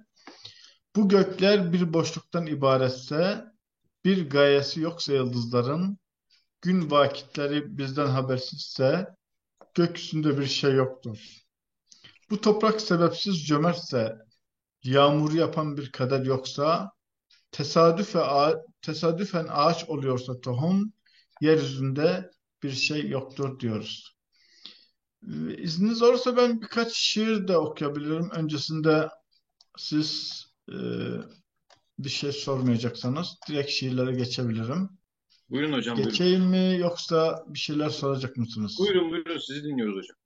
Bu 0.97 1.09
gökler 1.09 1.73
bir 1.73 1.93
boşluktan 1.93 2.47
ibaretse, 2.47 3.45
bir 4.05 4.31
gayesi 4.31 4.81
yoksa 4.81 5.13
yıldızların, 5.13 5.99
gün 6.65 6.91
vakitleri 6.91 7.79
bizden 7.79 8.07
habersizse, 8.07 9.07
gökyüzünde 9.75 10.39
bir 10.39 10.47
şey 10.47 10.73
yoktur. 10.73 11.19
Bu 12.31 12.41
toprak 12.41 12.81
sebepsiz 12.81 13.47
cömertse, 13.47 14.17
yağmur 14.85 15.33
yapan 15.33 15.77
bir 15.77 15.93
kader 15.93 16.25
yoksa, 16.25 16.91
tesadüfe 17.53 18.21
tesadüfen 18.83 19.47
ağaç 19.51 19.89
oluyorsa 19.89 20.41
tohum, 20.41 20.93
yeryüzünde 21.41 22.31
bir 22.63 22.71
şey 22.71 23.09
yoktur 23.09 23.61
diyoruz. 23.61 24.17
İzniniz 25.59 26.03
olursa 26.03 26.37
ben 26.37 26.61
birkaç 26.61 26.93
şiir 26.97 27.49
de 27.49 27.57
okuyabilirim. 27.57 28.31
Öncesinde 28.31 29.09
siz 29.79 30.43
e, 30.69 30.77
bir 31.99 32.09
şey 32.09 32.33
sormayacaksanız 32.33 33.37
direkt 33.49 33.71
şiirlere 33.71 34.13
geçebilirim. 34.13 34.91
Buyurun 35.55 35.73
hocam. 35.73 35.97
Geçeyim 35.97 36.53
buyurun. 36.53 36.73
mi 36.73 36.81
yoksa 36.81 37.45
bir 37.47 37.59
şeyler 37.59 37.89
soracak 37.89 38.37
mısınız? 38.37 38.77
Buyurun 38.79 39.11
buyurun 39.11 39.39
sizi 39.39 39.65
dinliyoruz 39.65 39.97
hocam. 39.97 40.17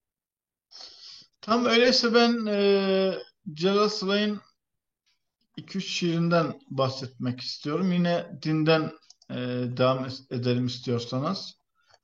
Tam 1.41 1.65
öyleyse 1.65 2.15
ben 2.15 2.47
e, 2.47 3.15
Celal 3.53 3.89
Sılay'ın 3.89 4.41
2-3 5.59 5.81
şiirinden 5.81 6.61
bahsetmek 6.71 7.41
istiyorum. 7.41 7.93
Yine 7.93 8.39
dinden 8.43 8.93
e, 9.31 9.37
devam 9.77 10.09
edelim 10.31 10.67
istiyorsanız. 10.67 11.55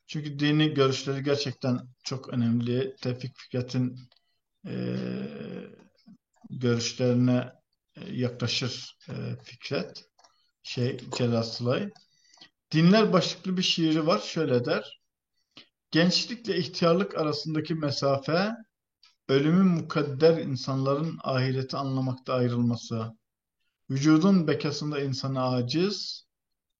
Çünkü 0.06 0.38
dini 0.38 0.74
görüşleri 0.74 1.22
gerçekten 1.22 1.80
çok 2.02 2.28
önemli. 2.28 2.96
Tevfik 3.02 3.36
Fikret'in 3.36 3.98
e, 4.66 4.96
görüşlerine 6.50 7.52
e, 7.96 8.12
yaklaşır 8.12 8.96
e, 9.08 9.12
Fikret. 9.44 10.04
Şey, 10.62 11.00
Celal 11.16 11.42
Sılay. 11.42 11.90
Dinler 12.74 13.12
başlıklı 13.12 13.56
bir 13.56 13.62
şiiri 13.62 14.06
var. 14.06 14.18
Şöyle 14.18 14.64
der. 14.64 15.00
Gençlikle 15.90 16.58
ihtiyarlık 16.58 17.18
arasındaki 17.18 17.74
mesafe, 17.74 18.52
ölümün 19.28 19.66
mukadder 19.66 20.38
insanların 20.38 21.18
ahireti 21.22 21.76
anlamakta 21.76 22.34
ayrılması, 22.34 23.12
vücudun 23.90 24.48
bekasında 24.48 25.00
insana 25.00 25.48
aciz, 25.48 26.26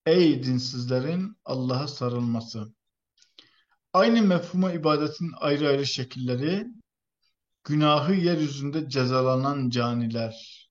ey 0.07 0.43
dinsizlerin 0.43 1.37
Allah'a 1.45 1.89
sarılması. 1.89 2.75
Aynı 3.93 4.23
mefhuma 4.23 4.73
ibadetin 4.73 5.33
ayrı 5.37 5.69
ayrı 5.69 5.87
şekilleri, 5.87 6.67
günahı 7.65 8.15
yeryüzünde 8.15 8.89
cezalanan 8.89 9.71
caniler, 9.71 10.69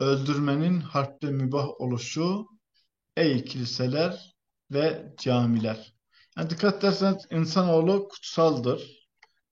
öldürmenin 0.00 0.80
harpte 0.80 1.30
mübah 1.30 1.80
oluşu, 1.80 2.46
ey 3.16 3.44
kiliseler 3.44 4.35
ve 4.70 5.14
camiler. 5.18 5.92
Yani 6.36 6.50
dikkat 6.50 6.84
ederseniz 6.84 7.26
insanoğlu 7.30 8.08
kutsaldır. 8.08 9.08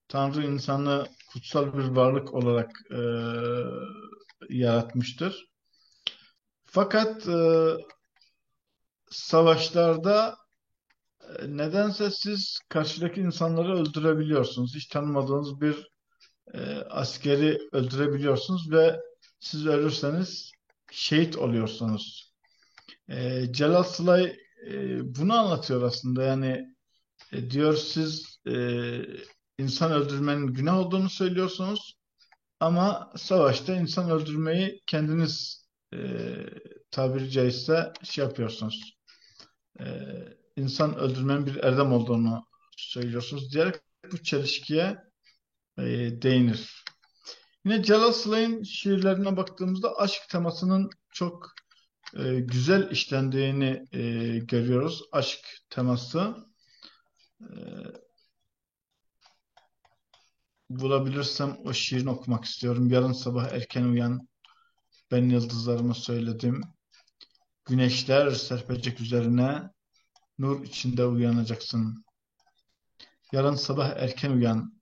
Tanrı 0.09 0.47
insanı 0.47 1.07
kutsal 1.33 1.79
bir 1.79 1.85
varlık 1.85 2.35
olarak 2.35 2.71
e, 2.91 2.99
yaratmıştır. 4.49 5.47
Fakat 6.65 7.29
e, 7.29 7.71
savaşlarda 9.11 10.37
e, 11.21 11.57
nedense 11.57 12.11
siz 12.11 12.59
karşıdaki 12.69 13.21
insanları 13.21 13.75
öldürebiliyorsunuz. 13.75 14.75
Hiç 14.75 14.87
tanımadığınız 14.87 15.61
bir 15.61 15.89
e, 16.55 16.61
askeri 16.91 17.59
öldürebiliyorsunuz 17.73 18.71
ve 18.71 19.01
siz 19.41 19.67
ölürseniz 19.67 20.53
şehit 20.93 21.37
oluyorsunuz. 21.37 22.35
E, 23.09 23.47
Celal 23.53 23.83
Sılay 23.83 24.37
e, 24.67 25.01
bunu 25.17 25.35
anlatıyor 25.35 25.83
aslında. 25.83 26.23
Yani 26.23 26.75
e, 27.33 27.51
diyor 27.51 27.77
siz 27.77 28.39
e, 28.49 28.55
insan 29.59 29.93
öldürmenin 29.93 30.47
günah 30.47 30.79
olduğunu 30.79 31.11
söylüyorsunuz 31.11 31.99
ama 32.61 33.13
savaşta 33.17 33.75
insan 33.75 34.11
öldürmeyi 34.11 34.81
kendiniz 34.87 35.67
e, 35.95 35.99
tabiri 36.91 37.31
caizse 37.31 37.93
şey 38.03 38.25
yapıyorsunuz. 38.25 38.99
E, 39.81 39.85
insan 40.57 40.97
öldürmenin 40.97 41.47
bir 41.47 41.57
erdem 41.57 41.93
olduğunu 41.93 42.47
söylüyorsunuz 42.77 43.53
diyerek 43.53 43.75
bu 44.13 44.23
çelişkiye 44.23 44.97
e, 45.79 45.83
değinir. 46.23 46.85
Yine 47.65 47.83
Celal 47.83 48.13
Sılay'ın 48.13 48.63
şiirlerine 48.63 49.37
baktığımızda 49.37 49.97
aşk 49.97 50.23
temasının 50.31 50.91
çok 51.13 51.53
e, 52.17 52.41
güzel 52.41 52.91
işlendiğini 52.91 53.87
e, 53.93 54.39
görüyoruz. 54.39 55.03
Aşk 55.13 55.41
teması. 55.71 56.37
E, 57.41 57.55
bulabilirsem 60.71 61.57
o 61.65 61.73
şiirini 61.73 62.11
okumak 62.11 62.45
istiyorum. 62.45 62.91
Yarın 62.91 63.13
sabah 63.13 63.53
erken 63.53 63.85
uyan, 63.85 64.29
ben 65.11 65.31
yıldızlarımı 65.31 65.95
söyledim. 65.95 66.63
Güneşler 67.65 68.31
serpecek 68.31 69.01
üzerine, 69.01 69.71
nur 70.39 70.65
içinde 70.65 71.07
uyanacaksın. 71.07 72.05
Yarın 73.33 73.55
sabah 73.55 73.89
erken 73.97 74.31
uyan. 74.31 74.81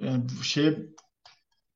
Yani 0.00 0.24
bu 0.38 0.44
şey 0.44 0.78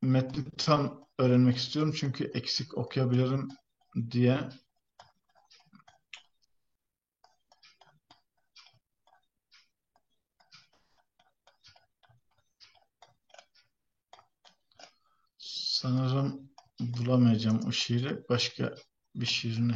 metni 0.03 0.45
tam 0.59 1.07
öğrenmek 1.18 1.57
istiyorum 1.57 1.95
çünkü 1.97 2.25
eksik 2.25 2.79
okuyabilirim 2.79 3.49
diye 4.11 4.49
sanırım 15.38 16.51
bulamayacağım 16.80 17.61
o 17.66 17.72
şiiri 17.72 18.28
başka 18.28 18.74
bir 19.14 19.26
şiirini 19.26 19.74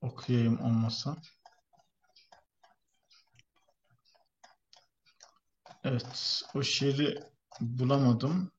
okuyayım 0.00 0.60
olmasa. 0.60 1.16
Evet, 5.84 6.42
o 6.54 6.62
şiiri 6.62 7.18
bulamadım. 7.60 8.52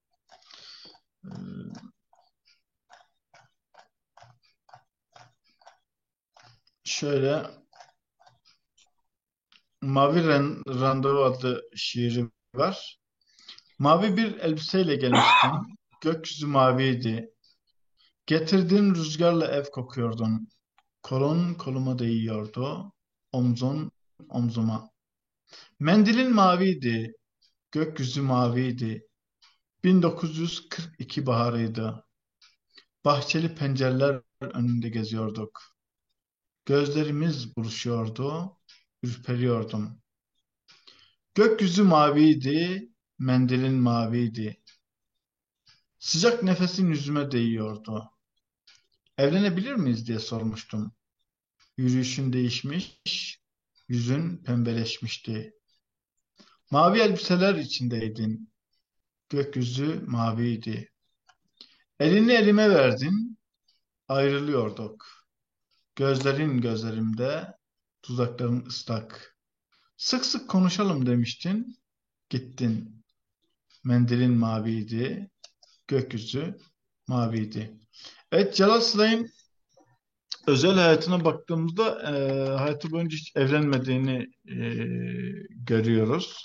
Şöyle 6.85 7.45
Mavi 9.81 10.27
Randevu 10.67 11.23
adlı 11.23 11.69
şiiri 11.75 12.29
var. 12.55 12.99
Mavi 13.79 14.17
bir 14.17 14.35
elbiseyle 14.35 14.95
gelmiştin. 14.95 15.51
Gökyüzü 16.01 16.47
maviydi. 16.47 17.29
Getirdiğin 18.25 18.95
rüzgarla 18.95 19.47
ev 19.47 19.63
kokuyordun. 19.63 20.47
Kolun 21.03 21.53
koluma 21.53 21.99
değiyordu. 21.99 22.93
Omzun 23.31 23.91
omzuma. 24.29 24.89
Mendilin 25.79 26.33
maviydi. 26.35 27.13
Gökyüzü 27.71 28.21
maviydi. 28.21 29.07
1942 29.83 31.25
baharıydı. 31.25 32.05
Bahçeli 33.05 33.55
pencereler 33.55 34.21
önünde 34.41 34.89
geziyorduk. 34.89 35.74
Gözlerimiz 36.65 37.55
buluşuyordu. 37.57 38.57
Ürperiyordum. 39.03 40.01
Gökyüzü 41.35 41.83
maviydi. 41.83 42.89
Mendilin 43.19 43.73
maviydi. 43.73 44.63
Sıcak 45.99 46.43
nefesin 46.43 46.89
yüzüme 46.89 47.31
değiyordu. 47.31 48.11
Evlenebilir 49.17 49.73
miyiz 49.73 50.07
diye 50.07 50.19
sormuştum. 50.19 50.91
Yürüyüşün 51.77 52.33
değişmiş, 52.33 53.39
yüzün 53.87 54.37
pembeleşmişti. 54.37 55.53
Mavi 56.71 56.99
elbiseler 56.99 57.55
içindeydin. 57.55 58.53
Gökyüzü 59.29 60.03
maviydi. 60.07 60.91
Elini 61.99 62.31
elime 62.33 62.69
verdin, 62.69 63.37
ayrılıyorduk. 64.07 65.24
Gözlerin 65.95 66.61
gözlerimde, 66.61 67.57
tuzakların 68.01 68.65
ıslak. 68.65 69.35
Sık 69.97 70.25
sık 70.25 70.49
konuşalım 70.49 71.05
demiştin, 71.05 71.77
gittin. 72.29 73.05
Mendilin 73.83 74.37
maviydi, 74.37 75.29
gökyüzü 75.87 76.57
maviydi. 77.07 77.79
Evet, 78.31 78.55
Celal 78.55 78.81
Slay'ın 78.81 79.29
özel 80.47 80.75
hayatına 80.75 81.25
baktığımızda 81.25 82.01
e, 82.01 82.49
hayatı 82.57 82.91
boyunca 82.91 83.17
hiç 83.17 83.31
evlenmediğini 83.35 84.27
e, 84.47 84.57
görüyoruz. 85.49 86.43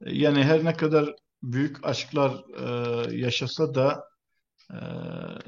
Yani 0.00 0.44
her 0.44 0.64
ne 0.64 0.72
kadar 0.72 1.14
büyük 1.42 1.86
aşklar 1.86 2.44
e, 2.58 3.16
yaşasa 3.16 3.74
da 3.74 4.04
e, 4.70 4.78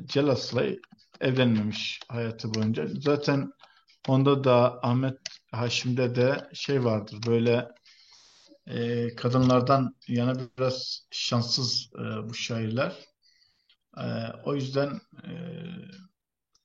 Celal 0.05 0.37
Slay 0.37 0.79
evlenmemiş 1.21 2.01
hayatı 2.09 2.55
boyunca. 2.55 2.87
Zaten 3.01 3.53
onda 4.09 4.45
da 4.45 4.79
Ahmet 4.83 5.19
Haşim'de 5.53 6.15
de 6.15 6.49
şey 6.53 6.85
vardır 6.85 7.19
böyle 7.27 7.69
e, 8.67 9.09
kadınlardan 9.17 9.97
yana 10.09 10.35
biraz 10.59 11.07
şanssız 11.11 11.91
e, 11.95 12.29
bu 12.29 12.35
şairler. 12.35 12.93
E, 13.99 14.05
o 14.45 14.55
yüzden 14.55 15.01
e, 15.25 15.31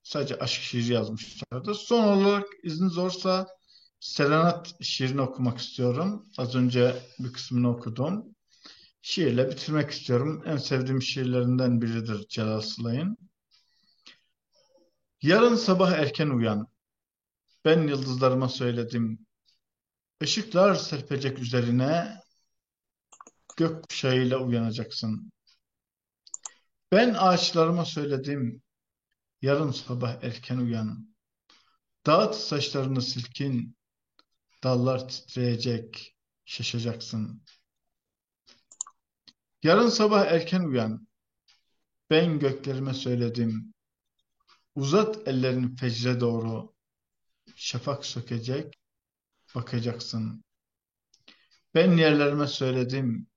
sadece 0.03 0.39
aşk 0.39 0.61
şiiri 0.61 0.93
yazmışlardı. 0.93 1.73
Son 1.73 2.03
olarak 2.03 2.45
izniniz 2.63 2.97
olursa 2.97 3.47
Serenat 3.99 4.83
şiirini 4.83 5.21
okumak 5.21 5.57
istiyorum. 5.57 6.25
Az 6.37 6.55
önce 6.55 6.95
bir 7.19 7.33
kısmını 7.33 7.69
okudum. 7.69 8.25
Şiirle 9.01 9.51
bitirmek 9.51 9.91
istiyorum. 9.91 10.43
En 10.45 10.57
sevdiğim 10.57 11.01
şiirlerinden 11.01 11.81
biridir 11.81 12.27
Celal 12.29 12.61
Slay'ın. 12.61 13.17
Yarın 15.23 15.55
sabah 15.55 15.91
erken 15.91 16.29
uyan. 16.29 16.67
Ben 17.65 17.87
yıldızlarıma 17.87 18.49
söyledim. 18.49 19.25
Işıklar 20.21 20.75
serpecek 20.75 21.39
üzerine 21.39 22.21
gökkuşağıyla 23.57 24.37
uyanacaksın. 24.37 25.31
Ben 26.91 27.13
ağaçlarıma 27.13 27.85
söyledim. 27.85 28.61
Yarın 29.41 29.71
sabah 29.71 30.23
erken 30.23 30.57
uyan. 30.57 31.15
Dağıt 32.05 32.35
saçlarını 32.35 33.01
silkin. 33.01 33.77
Dallar 34.63 35.09
titreyecek. 35.09 36.15
Şaşacaksın. 36.45 37.43
Yarın 39.63 39.89
sabah 39.89 40.25
erken 40.25 40.63
uyan. 40.63 41.07
Ben 42.09 42.39
göklerime 42.39 42.93
söyledim. 42.93 43.72
Uzat 44.75 45.27
ellerini 45.27 45.75
fecre 45.75 46.19
doğru. 46.19 46.73
Şafak 47.55 48.05
sökecek. 48.05 48.73
Bakacaksın. 49.55 50.43
Ben 51.75 51.97
yerlerime 51.97 52.47
söyledim. 52.47 53.27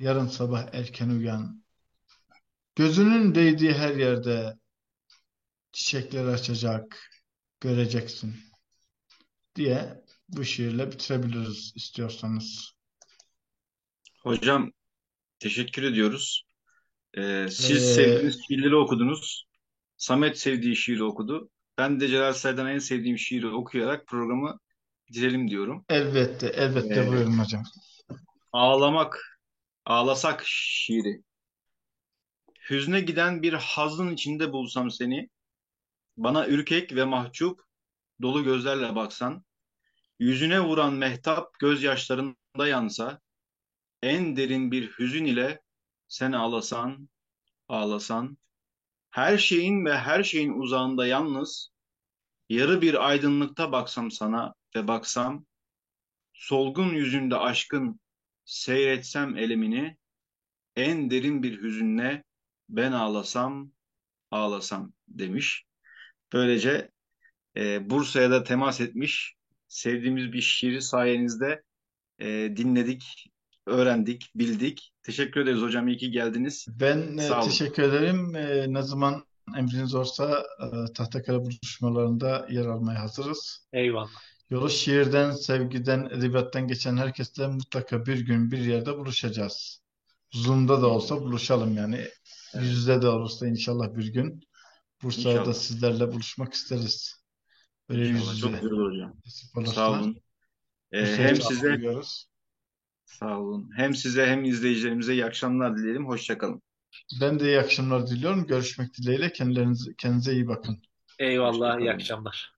Yarın 0.00 0.26
sabah 0.26 0.74
erken 0.74 1.08
uyan. 1.08 1.64
Gözünün 2.74 3.34
değdiği 3.34 3.72
her 3.72 3.96
yerde 3.96 4.54
çiçekler 5.72 6.24
açacak. 6.24 7.10
Göreceksin. 7.60 8.36
Diye 9.56 10.04
bu 10.28 10.44
şiirle 10.44 10.92
bitirebiliriz 10.92 11.72
istiyorsanız. 11.76 12.72
Hocam 14.22 14.72
teşekkür 15.38 15.82
ediyoruz. 15.82 16.44
Ee, 17.16 17.46
siz 17.50 17.82
Ee, 17.82 17.94
sevdiğiniz 17.94 18.40
şiirleri 18.48 18.76
okudunuz. 18.76 19.46
Samet 20.04 20.38
sevdiği 20.38 20.76
şiiri 20.76 21.04
okudu. 21.04 21.50
Ben 21.78 22.00
de 22.00 22.08
Celal 22.08 22.32
Say'dan 22.32 22.66
en 22.66 22.78
sevdiğim 22.78 23.18
şiiri 23.18 23.46
okuyarak 23.46 24.06
programı 24.06 24.58
bitirelim 25.08 25.50
diyorum. 25.50 25.84
elbette, 25.88 26.46
elbette 26.46 27.00
Ee, 27.00 27.08
buyurun 27.08 27.38
hocam. 27.38 27.62
Ağlamak, 28.52 29.40
ağlasak 29.84 30.42
şiiri. 30.46 31.22
Hüzne 32.70 33.00
giden 33.00 33.42
bir 33.42 33.52
hazın 33.52 34.10
içinde 34.10 34.52
bulsam 34.52 34.90
seni, 34.90 35.28
bana 36.16 36.48
ürkek 36.48 36.94
ve 36.94 37.04
mahcup 37.04 37.60
dolu 38.22 38.44
gözlerle 38.44 38.94
baksan, 38.94 39.44
yüzüne 40.18 40.60
vuran 40.60 40.92
mehtap 40.92 41.58
gözyaşlarında 41.58 42.68
yansa, 42.68 43.20
en 44.02 44.36
derin 44.36 44.70
bir 44.70 44.90
hüzün 44.98 45.24
ile 45.24 45.60
sen 46.08 46.32
ağlasan, 46.32 47.08
ağlasan, 47.68 48.38
her 49.14 49.38
şeyin 49.38 49.84
ve 49.84 49.98
her 49.98 50.22
şeyin 50.22 50.52
uzağında 50.52 51.06
yalnız, 51.06 51.70
yarı 52.48 52.82
bir 52.82 53.08
aydınlıkta 53.08 53.72
baksam 53.72 54.10
sana 54.10 54.54
ve 54.76 54.88
baksam, 54.88 55.46
solgun 56.32 56.94
yüzünde 56.94 57.36
aşkın 57.36 58.00
seyretsem 58.44 59.36
elemini, 59.36 59.96
en 60.76 61.10
derin 61.10 61.42
bir 61.42 61.62
hüzünle 61.62 62.24
ben 62.68 62.92
ağlasam, 62.92 63.72
ağlasam 64.30 64.92
demiş. 65.08 65.64
Böylece 66.32 66.90
e, 67.56 67.90
Bursa'ya 67.90 68.30
da 68.30 68.44
temas 68.44 68.80
etmiş, 68.80 69.34
sevdiğimiz 69.68 70.32
bir 70.32 70.40
şiiri 70.40 70.82
sayenizde 70.82 71.62
e, 72.18 72.26
dinledik, 72.56 73.26
öğrendik, 73.66 74.30
bildik. 74.34 74.92
Teşekkür 75.02 75.40
ederiz 75.40 75.60
hocam, 75.60 75.88
iyi 75.88 75.96
ki 75.96 76.10
geldiniz. 76.10 76.66
Ben 76.68 77.18
e, 77.18 77.22
Sağ 77.22 77.40
olun. 77.40 77.48
teşekkür 77.48 77.82
ederim. 77.82 78.36
E, 78.36 78.72
ne 78.72 78.82
zaman 78.82 79.24
emriniz 79.56 79.94
olursa 79.94 80.44
e, 80.60 80.92
Tahtakale 80.92 81.38
buluşmalarında 81.38 82.46
yer 82.50 82.66
almaya 82.66 83.00
hazırız. 83.00 83.68
Eyvallah. 83.72 84.10
Yolu 84.50 84.70
şiirden, 84.70 85.32
sevgiden, 85.32 86.04
edebiyattan 86.04 86.68
geçen 86.68 86.96
herkesle 86.96 87.46
mutlaka 87.46 88.06
bir 88.06 88.20
gün 88.20 88.50
bir 88.50 88.58
yerde 88.58 88.96
buluşacağız. 88.98 89.82
Zoom'da 90.32 90.82
da 90.82 90.86
olsa 90.86 91.20
buluşalım 91.20 91.76
yani. 91.76 92.00
Yüz 92.54 92.72
yüze 92.72 93.02
de 93.02 93.08
olursa 93.08 93.46
inşallah 93.46 93.96
bir 93.96 94.12
gün 94.12 94.40
Bursa'da 95.02 95.30
İnşallah. 95.32 95.54
sizlerle 95.54 96.12
buluşmak 96.12 96.54
isteriz. 96.54 97.24
Böyle 97.88 98.06
yüz 98.06 98.20
İnşallah. 98.20 98.40
Çok 98.40 98.50
yüze 98.50 98.60
güzel 98.60 98.72
olur 98.72 98.92
hocam. 98.92 99.66
Sağ 99.66 99.90
olun. 99.90 100.16
E, 100.92 101.00
Bursa'ya 101.02 101.28
hem 101.28 101.34
çok 101.34 101.46
size 101.52 101.60
seviyoruz. 101.60 102.26
Sağ 103.06 103.40
olun. 103.40 103.70
Hem 103.76 103.94
size 103.94 104.26
hem 104.26 104.44
izleyicilerimize 104.44 105.12
iyi 105.12 105.24
akşamlar 105.24 105.76
dileyelim. 105.76 106.06
Hoşçakalın. 106.06 106.62
Ben 107.20 107.40
de 107.40 107.44
iyi 107.44 107.58
akşamlar 107.58 108.06
diliyorum. 108.06 108.46
Görüşmek 108.46 108.94
dileğiyle. 108.94 109.32
Kendilerinize, 109.32 109.94
kendinize 109.98 110.32
iyi 110.32 110.48
bakın. 110.48 110.82
Eyvallah. 111.18 111.80
iyi 111.80 111.90
akşamlar. 111.90 112.54